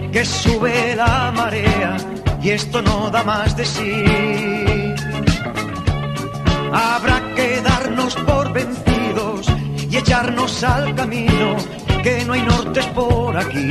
que 0.10 0.24
sube 0.24 0.95
la 0.95 1.34
marea 1.36 1.98
y 2.41 2.52
esto 2.52 2.82
no 2.82 3.10
da 3.10 3.22
más 3.22 3.57
de 3.57 3.65
sí. 3.65 4.03
Habrá 6.72 7.19
que 7.36 7.61
darnos 7.61 8.15
por 8.15 8.53
vencidos 8.53 9.48
y 9.91 9.98
echarnos 9.98 10.64
al 10.64 10.95
camino, 10.95 11.57
que 12.02 12.24
no 12.26 12.34
hay 12.34 12.41
nortes 12.44 12.86
por 12.88 13.36
aquí. 13.36 13.68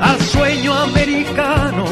Al 0.00 0.20
sueño 0.20 0.74
americano 0.74 1.84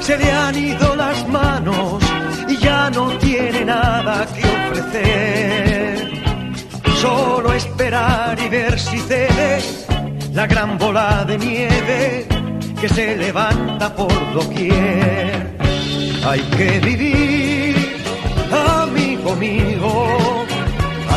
se 0.00 0.18
le 0.18 0.30
han 0.32 0.54
ido 0.54 0.94
las 0.96 1.26
manos 1.28 2.04
y 2.46 2.58
ya 2.58 2.90
no 2.90 3.08
tiene 3.18 3.64
nada 3.64 4.26
que 4.34 4.44
ofrecer. 4.44 5.75
Solo 7.06 7.52
esperar 7.52 8.36
y 8.44 8.48
ver 8.48 8.78
si 8.80 8.98
cede 8.98 9.60
la 10.32 10.44
gran 10.46 10.76
bola 10.76 11.24
de 11.24 11.38
nieve 11.38 12.26
que 12.80 12.88
se 12.88 13.16
levanta 13.16 13.94
por 13.94 14.18
doquier. 14.34 15.56
Hay 16.28 16.40
que 16.56 16.80
vivir, 16.80 17.74
amigo 18.82 19.36
mío, 19.36 19.88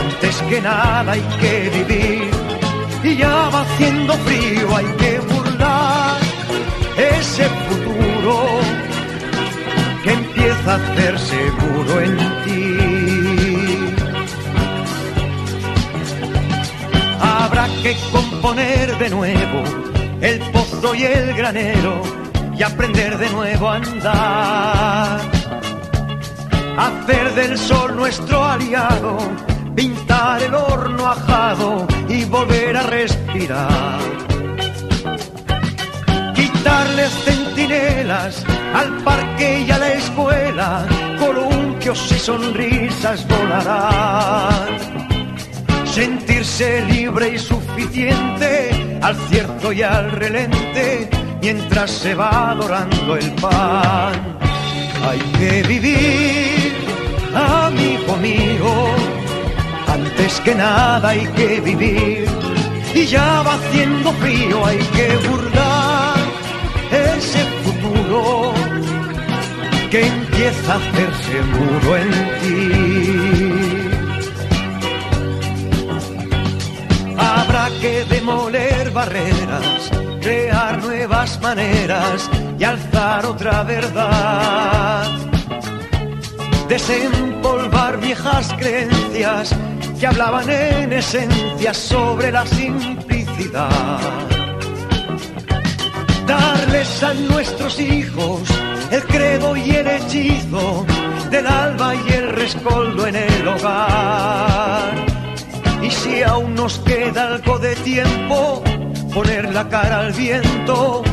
antes 0.02 0.36
que 0.50 0.62
nada 0.62 1.12
hay 1.14 1.26
que 1.42 1.56
vivir. 1.78 2.30
Y 3.04 3.16
ya 3.18 3.50
va 3.54 3.62
haciendo 3.62 4.14
frío, 4.28 4.68
hay 4.78 4.90
que 5.02 5.20
burlar 5.32 6.18
ese 7.18 7.46
futuro 7.66 8.36
que 10.04 10.12
empieza 10.14 10.72
a 10.74 10.76
hacer 10.76 11.14
seguro 11.18 12.02
en 12.02 12.16
ti. 12.44 12.49
Que 17.82 17.96
componer 18.12 18.98
de 18.98 19.10
nuevo 19.10 19.64
el 20.22 20.40
pozo 20.52 20.94
y 20.96 21.04
el 21.04 21.34
granero 21.34 22.02
y 22.58 22.64
aprender 22.64 23.18
de 23.18 23.30
nuevo 23.30 23.70
a 23.70 23.76
andar. 23.76 25.22
Hacer 26.78 27.36
del 27.36 27.58
sol 27.58 27.96
nuestro 27.96 28.44
aliado, 28.44 29.18
pintar 29.76 30.44
el 30.44 30.54
horno 30.54 31.08
ajado 31.08 31.88
y 32.08 32.26
volver 32.26 32.78
a 32.78 32.84
respirar. 32.84 34.00
Quitarles 36.36 37.12
centinelas 37.24 38.44
al 38.74 38.98
parque 39.04 39.66
y 39.68 39.72
a 39.72 39.78
la 39.78 39.94
escuela, 39.94 40.86
columpios 41.20 42.12
y 42.12 42.20
sonrisas 42.20 43.26
volarán 43.28 45.00
sentirse 46.44 46.86
libre 46.86 47.36
y 47.36 47.38
suficiente 47.38 49.00
al 49.02 49.16
cierto 49.30 49.74
y 49.74 49.82
al 49.82 50.12
relente 50.12 51.10
mientras 51.42 51.92
se 51.92 52.16
va 52.16 52.56
dorando 52.58 53.16
el 53.18 53.32
pan. 53.34 54.38
Hay 55.10 55.20
que 55.38 55.64
vivir, 55.68 56.74
amigo 57.36 58.16
mío, 58.18 58.88
antes 59.88 60.40
que 60.42 60.56
nada 60.56 61.10
hay 61.10 61.28
que 61.36 61.60
vivir. 61.60 62.26
Y 62.96 63.06
ya 63.06 63.42
va 63.42 63.56
haciendo 63.56 64.12
frío, 64.14 64.66
hay 64.66 64.78
que 64.78 65.28
burlar 65.28 66.16
ese 67.18 67.44
futuro 67.64 68.54
que 69.92 70.08
empieza 70.08 70.74
a 70.74 70.78
hacerse 70.78 71.42
muro 71.54 71.98
en 71.98 72.12
ti. 72.42 73.39
Que 77.80 78.04
demoler 78.06 78.92
barreras, 78.92 79.90
crear 80.22 80.80
nuevas 80.80 81.40
maneras 81.42 82.30
y 82.58 82.64
alzar 82.64 83.26
otra 83.26 83.64
verdad. 83.64 85.08
Desempolvar 86.68 88.00
viejas 88.00 88.54
creencias 88.58 89.56
que 90.00 90.08
hablaban 90.08 90.50
en 90.50 90.94
esencia 90.94 91.74
sobre 91.74 92.32
la 92.32 92.46
simplicidad. 92.46 94.00
Darles 96.28 97.04
a 97.04 97.14
nuestros 97.14 97.80
hijos 97.80 98.42
el 98.92 99.04
credo 99.04 99.56
y 99.56 99.72
el 99.72 99.88
hechizo 99.88 100.86
del 101.30 101.48
alba 101.48 101.96
y 101.96 102.14
el 102.14 102.30
rescoldo 102.30 103.08
en 103.08 103.16
el 103.16 103.48
hogar. 103.48 105.09
Y 105.82 105.90
si 105.92 106.24
aún 106.24 106.56
nos 106.56 106.80
queda 106.80 107.36
algo 107.36 107.58
de 107.60 107.76
tiempo, 107.78 108.64
poner 109.14 109.54
la 109.54 109.68
cara 109.70 110.00
al 110.00 110.14
viento 110.14 111.04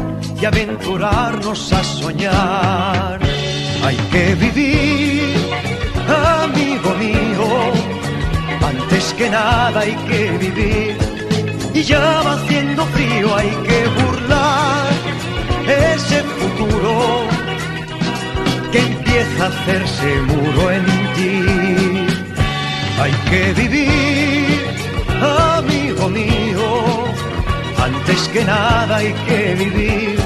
y 0.40 0.44
aventurarnos 0.44 1.72
a 1.72 1.82
soñar. 1.84 3.18
Hay 3.84 3.96
que 4.12 4.34
vivir, 4.34 5.36
amigo 6.42 6.90
mío, 6.94 7.46
antes 8.60 9.14
que 9.14 9.30
nada 9.30 9.80
hay 9.80 9.94
que 10.08 10.30
vivir. 10.38 10.96
Y 11.72 11.82
ya 11.82 12.00
va 12.00 12.32
haciendo 12.32 12.84
frío, 12.86 13.36
hay 13.36 13.50
que 13.68 13.80
burlar 14.02 14.86
ese 15.68 16.22
futuro 16.22 17.26
que 18.72 18.78
empieza 18.78 19.44
a 19.44 19.48
hacerse 19.48 20.20
muro 20.22 20.70
en 20.70 20.84
ti. 21.14 21.36
Hay 22.98 23.12
que 23.30 23.52
vivir, 23.52 24.35
amigo 25.58 26.08
mío, 26.08 26.66
antes 27.82 28.28
que 28.28 28.44
nada 28.44 28.96
hay 28.96 29.12
que 29.26 29.54
vivir. 29.54 30.18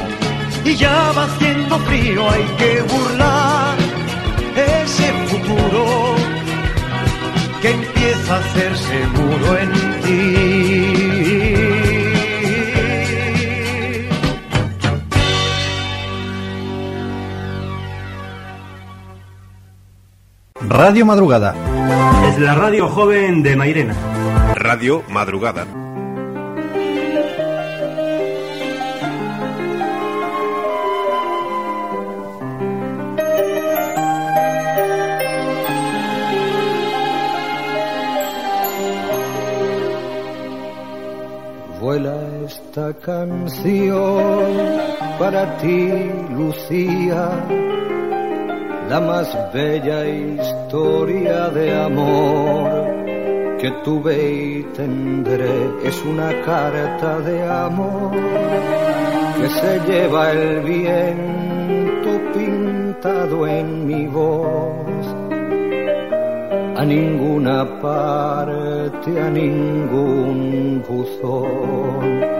Y 0.65 0.75
ya 0.77 1.13
va 1.17 1.25
haciendo 1.25 1.79
frío, 1.81 2.31
hay 2.31 2.45
que 2.59 2.83
burlar 2.83 3.77
ese 4.57 5.13
futuro 5.29 6.17
que 7.63 7.71
empieza 7.71 8.37
a 8.37 8.39
hacerse 8.39 9.07
muro 9.17 9.59
en 9.59 9.71
ti. 10.03 10.40
Radio 20.73 21.05
Madrugada. 21.05 21.53
Es 22.29 22.39
la 22.39 22.55
radio 22.55 22.89
joven 22.89 23.43
de 23.43 23.57
Mairena. 23.57 23.93
Radio 24.55 25.03
Madrugada. 25.09 25.67
Vuela 41.81 42.15
esta 42.47 42.95
canción 42.95 44.53
para 45.19 45.57
ti, 45.57 45.91
Lucía, 46.33 47.29
la 48.91 49.01
más 49.01 49.29
bella 49.53 50.05
historia 50.05 51.49
de 51.51 51.77
amor 51.77 52.71
que 53.61 53.71
tuve 53.85 54.17
y 54.33 54.63
tendré. 54.75 55.59
Es 55.85 56.05
una 56.05 56.31
carta 56.45 57.21
de 57.21 57.37
amor 57.49 58.11
que 59.39 59.49
se 59.49 59.81
lleva 59.89 60.33
el 60.33 60.61
viento 60.63 62.11
pintado 62.35 63.47
en 63.47 63.87
mi 63.87 64.07
voz 64.09 65.07
a 66.77 66.85
ninguna 66.85 67.81
parte, 67.81 69.21
a 69.21 69.31
ningún 69.31 70.83
buzón. 70.89 72.40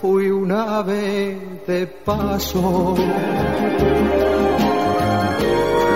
fui 0.00 0.30
una 0.30 0.78
ave 0.78 1.38
de 1.66 1.86
paso, 1.86 2.94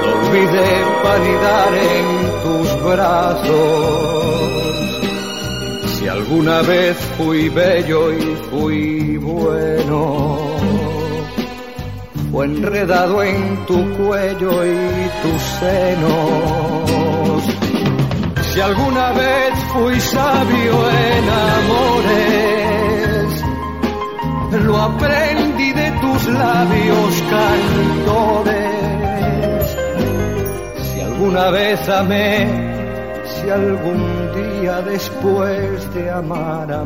lo 0.03 0.09
olvidé 0.21 0.71
palidar 1.03 1.73
en 1.75 2.07
tus 2.43 2.67
brazos. 2.85 4.41
Si 5.99 6.09
alguna 6.09 6.63
vez 6.63 6.97
fui 7.19 7.49
bello 7.51 8.13
y 8.13 8.37
fui 8.51 9.17
bueno, 9.19 10.39
fue 12.31 12.47
enredado 12.47 13.23
en 13.23 13.67
tu 13.67 13.79
cuello 13.97 14.65
y 14.65 15.11
tus 15.23 15.43
senos. 15.61 17.43
Si 18.53 18.61
alguna 18.61 19.13
vez 19.13 19.55
fui 19.73 20.01
sabio 20.01 20.91
en 20.91 21.29
amores, 21.29 22.60
lo 24.59 24.77
aprendí 24.77 25.73
de 25.73 25.91
tus 26.01 26.27
labios 26.29 27.23
cantores. 27.31 28.67
Si 30.83 31.01
alguna 31.01 31.51
vez 31.51 31.89
amé, 31.89 32.49
si 33.25 33.51
algún 33.51 34.33
día 34.35 34.83
después 34.83 35.95
de 35.95 36.11
amar 36.11 36.85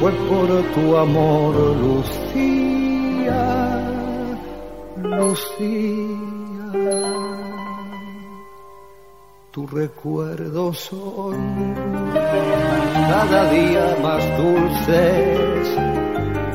fue 0.00 0.12
por 0.12 0.48
tu 0.74 0.96
amor, 0.96 1.54
Lucía, 1.76 3.32
Lucía 5.02 6.38
tu 9.58 9.66
recuerdo 9.66 10.72
son 10.72 11.34
cada 13.10 13.50
día 13.50 13.96
más 14.00 14.22
dulces, 14.38 15.68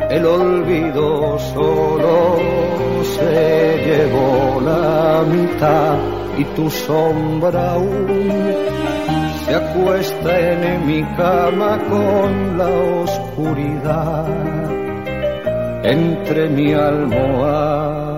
el 0.10 0.26
olvido 0.26 1.38
solo 1.54 2.38
se 3.18 3.84
llevó 3.88 4.62
la 4.62 5.22
mitad 5.28 5.98
y 6.38 6.46
tu 6.56 6.70
sombra 6.70 7.74
aún 7.74 8.54
se 9.44 9.54
acuesta 9.54 10.40
en 10.40 10.88
mi 10.88 11.04
cama 11.18 11.78
con 11.90 12.58
la 12.58 12.70
oscuridad 13.04 14.28
entre 15.84 16.48
mi 16.48 16.72
almohada. 16.74 18.13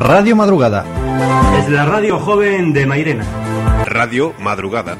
Radio 0.00 0.34
Madrugada. 0.34 0.86
Es 1.58 1.68
la 1.68 1.84
radio 1.84 2.18
joven 2.18 2.72
de 2.72 2.86
Mairena. 2.86 3.22
Radio 3.84 4.32
Madrugada. 4.40 4.96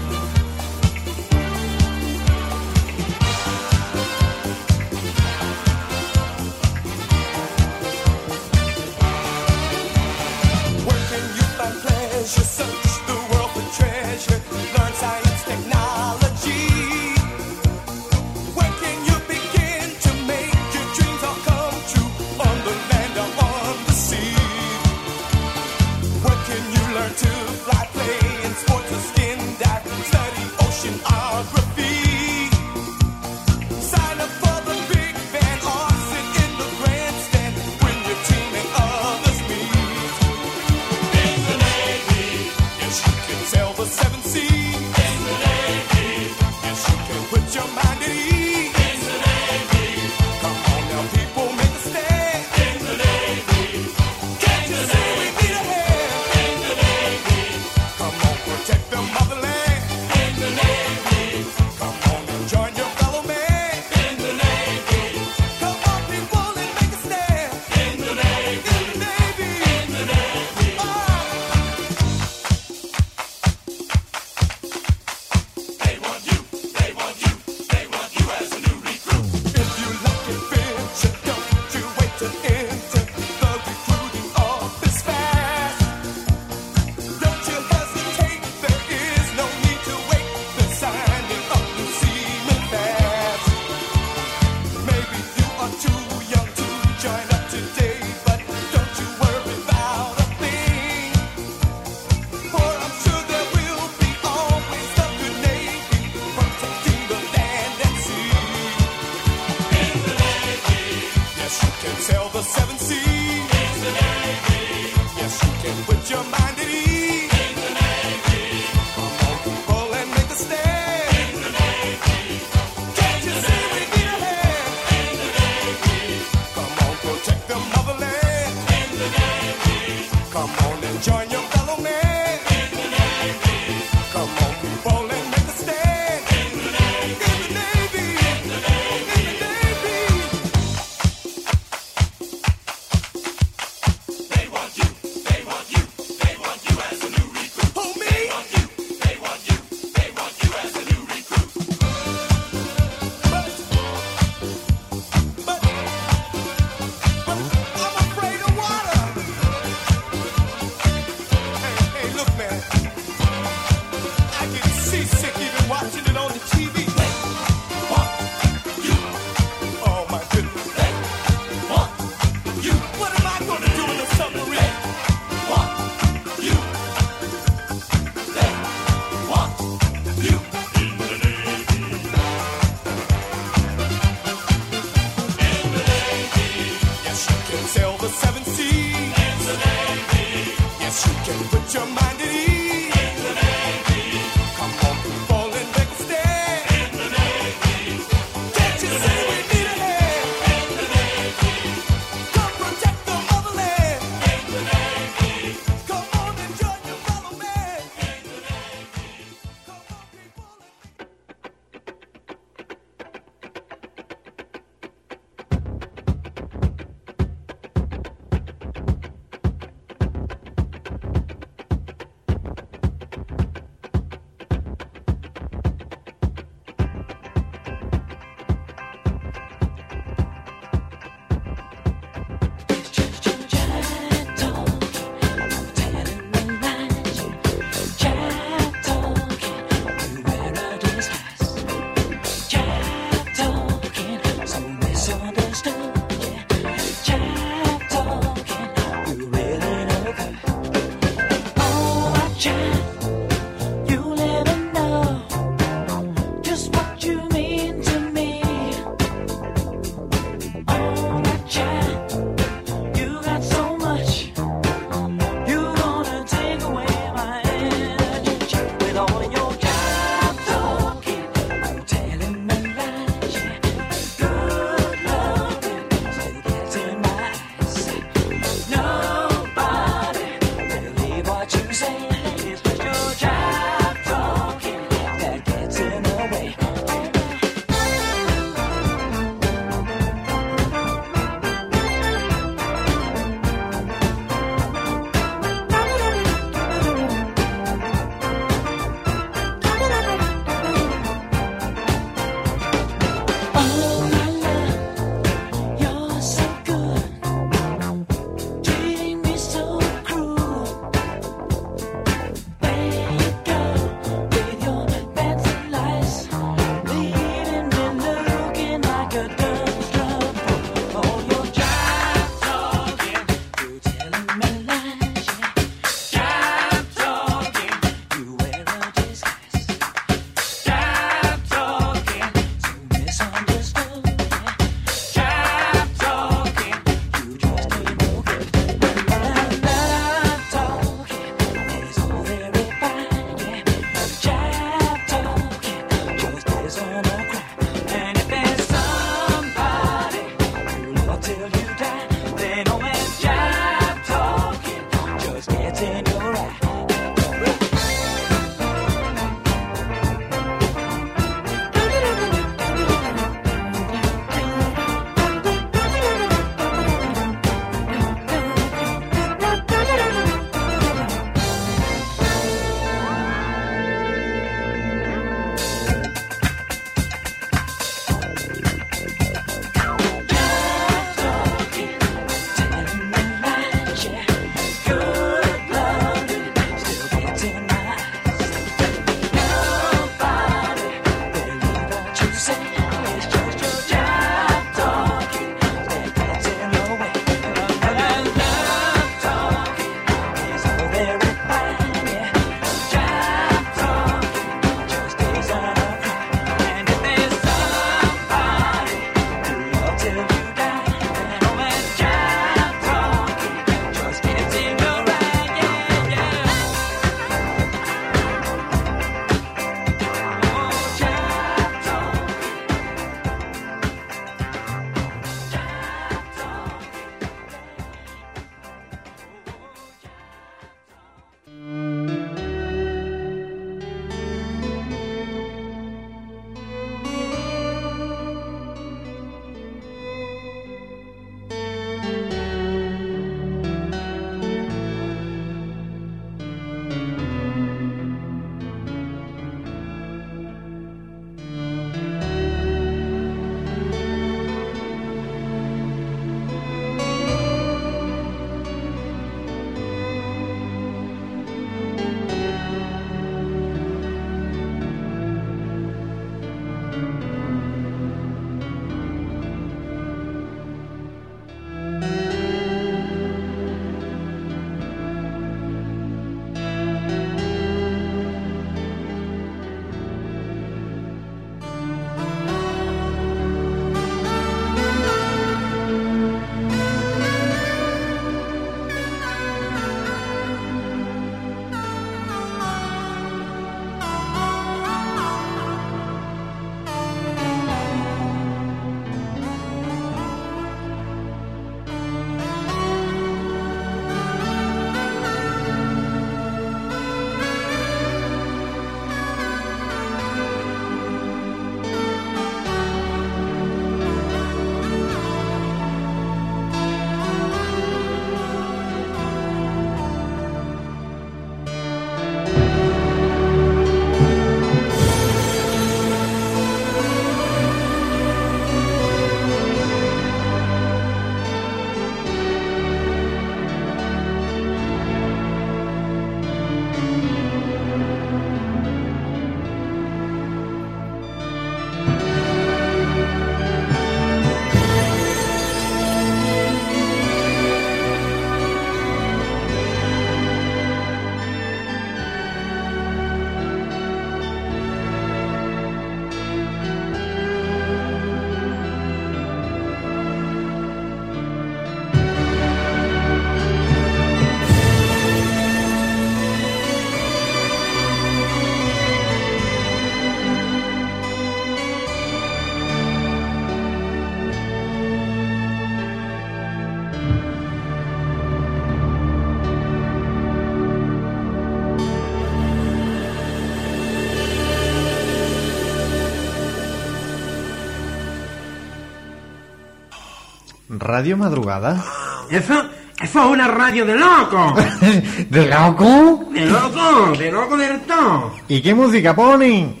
¿Radio 591.04 591.36
Madrugada? 591.36 592.02
Eso, 592.50 592.72
eso 593.20 593.40
es 593.40 593.46
una 593.46 593.68
radio 593.68 594.06
de 594.06 594.16
loco. 594.16 594.74
¿De 595.50 595.66
loco? 595.66 596.48
De 596.50 596.64
loco, 596.64 597.36
de 597.36 597.52
loco 597.52 597.76
del 597.76 598.00
todo. 598.00 598.54
¿Y 598.68 598.80
qué 598.80 598.94
música 598.94 599.36
ponen? 599.36 600.00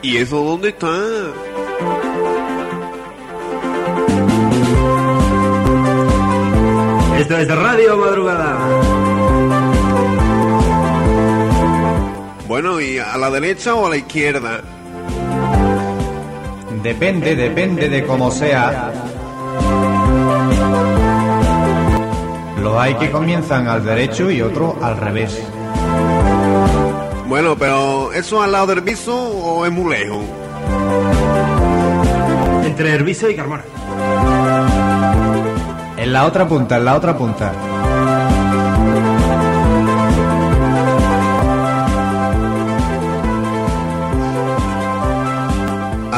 ¿Y 0.00 0.16
eso 0.18 0.36
dónde 0.44 0.68
está? 0.68 0.86
Esto 7.18 7.36
es 7.36 7.48
Radio 7.48 7.96
Madrugada. 7.96 8.89
Bueno, 12.50 12.80
¿y 12.80 12.98
a 12.98 13.16
la 13.16 13.30
derecha 13.30 13.76
o 13.76 13.86
a 13.86 13.90
la 13.90 13.96
izquierda? 13.96 14.60
Depende, 16.82 17.36
depende 17.36 17.88
de 17.88 18.04
cómo 18.04 18.32
sea. 18.32 18.92
Los 22.60 22.76
hay 22.76 22.94
que 22.94 23.08
comienzan 23.12 23.68
al 23.68 23.84
derecho 23.84 24.32
y 24.32 24.42
otro 24.42 24.76
al 24.82 24.96
revés. 24.96 25.40
Bueno, 27.28 27.54
pero 27.56 28.12
¿eso 28.12 28.42
al 28.42 28.50
lado 28.50 28.66
del 28.66 28.80
viso 28.80 29.14
o 29.16 29.64
es 29.64 29.70
muy 29.70 29.96
lejos? 29.96 30.24
Entre 32.64 32.92
Herbiso 32.92 33.30
y 33.30 33.36
Carmona. 33.36 33.62
En 35.96 36.12
la 36.12 36.26
otra 36.26 36.48
punta, 36.48 36.78
en 36.78 36.84
la 36.84 36.96
otra 36.96 37.16
punta. 37.16 37.52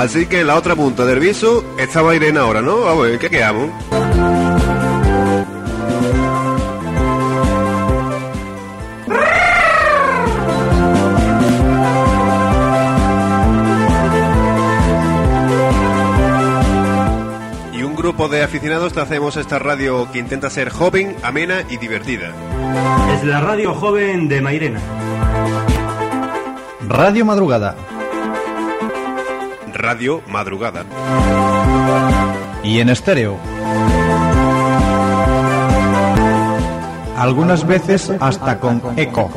Así 0.03 0.27
que 0.27 0.41
en 0.41 0.49
la 0.49 0.57
otra 0.57 0.75
punta 0.75 1.07
del 1.07 1.21
viso 1.21 1.65
estaba 1.79 2.13
Irene 2.17 2.41
ahora, 2.41 2.61
¿no? 2.61 2.81
Vamos, 2.81 3.09
¿en 3.09 3.21
qué 3.21 3.31
quedamos? 3.31 3.71
Y 17.73 17.83
un 17.85 17.95
grupo 17.95 18.29
de 18.29 18.43
aficionados 18.43 18.93
te 18.95 19.01
hacemos 19.01 19.37
esta 19.37 19.61
radio 19.61 20.11
que 20.11 20.19
intenta 20.19 20.51
ser 20.51 20.71
joven, 20.71 21.15
amena 21.23 21.63
y 21.71 21.77
divertida. 21.77 22.33
Es 23.15 23.23
la 23.23 23.41
radio 23.41 23.73
joven 23.73 24.27
de 24.27 24.41
Mairena. 24.41 24.81
Radio 26.89 27.25
Madrugada. 27.25 27.77
Radio 29.93 30.23
Madrugada. 30.27 30.87
Y 32.65 32.81
en 32.81 32.89
estéreo. 32.89 33.37
Algunas 37.19 37.67
veces 37.67 38.11
hasta 38.19 38.59
con 38.59 38.81
eco. 38.97 39.31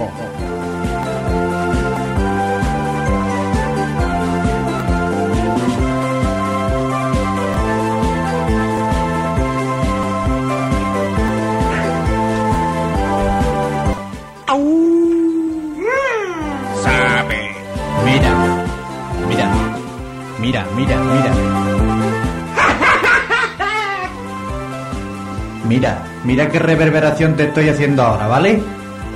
Mira, 26.35 26.51
qué 26.51 26.59
reverberación 26.59 27.37
te 27.37 27.45
estoy 27.45 27.69
haciendo 27.69 28.03
ahora, 28.03 28.27
¿vale? 28.27 28.61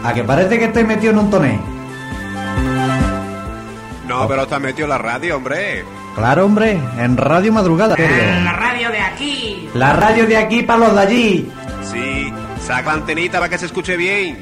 A 0.06 0.14
que 0.14 0.24
parece 0.24 0.58
que 0.58 0.64
estoy 0.64 0.86
metido 0.86 1.12
en 1.12 1.20
un 1.20 1.30
toné. 1.30 1.60
No, 4.08 4.26
pero 4.26 4.44
has 4.44 4.62
metido 4.62 4.88
la 4.88 4.98
radio, 4.98 5.36
hombre. 5.36 5.84
Claro, 6.16 6.46
hombre, 6.46 6.80
en 6.98 7.18
Radio 7.18 7.52
Madrugada. 7.52 7.98
La 7.98 8.54
radio 8.54 8.90
de 8.90 9.02
aquí. 9.02 9.70
La 9.74 9.92
radio 9.92 10.28
de 10.28 10.38
aquí 10.38 10.62
para 10.64 10.80
los 10.80 10.96
de 10.96 11.02
allí. 11.02 11.52
Sí, 11.92 12.34
saca 12.66 12.84
la 12.84 12.94
antenita 12.94 13.40
para 13.40 13.50
que 13.50 13.58
se 13.58 13.66
escuche 13.66 13.98
bien. 13.98 14.38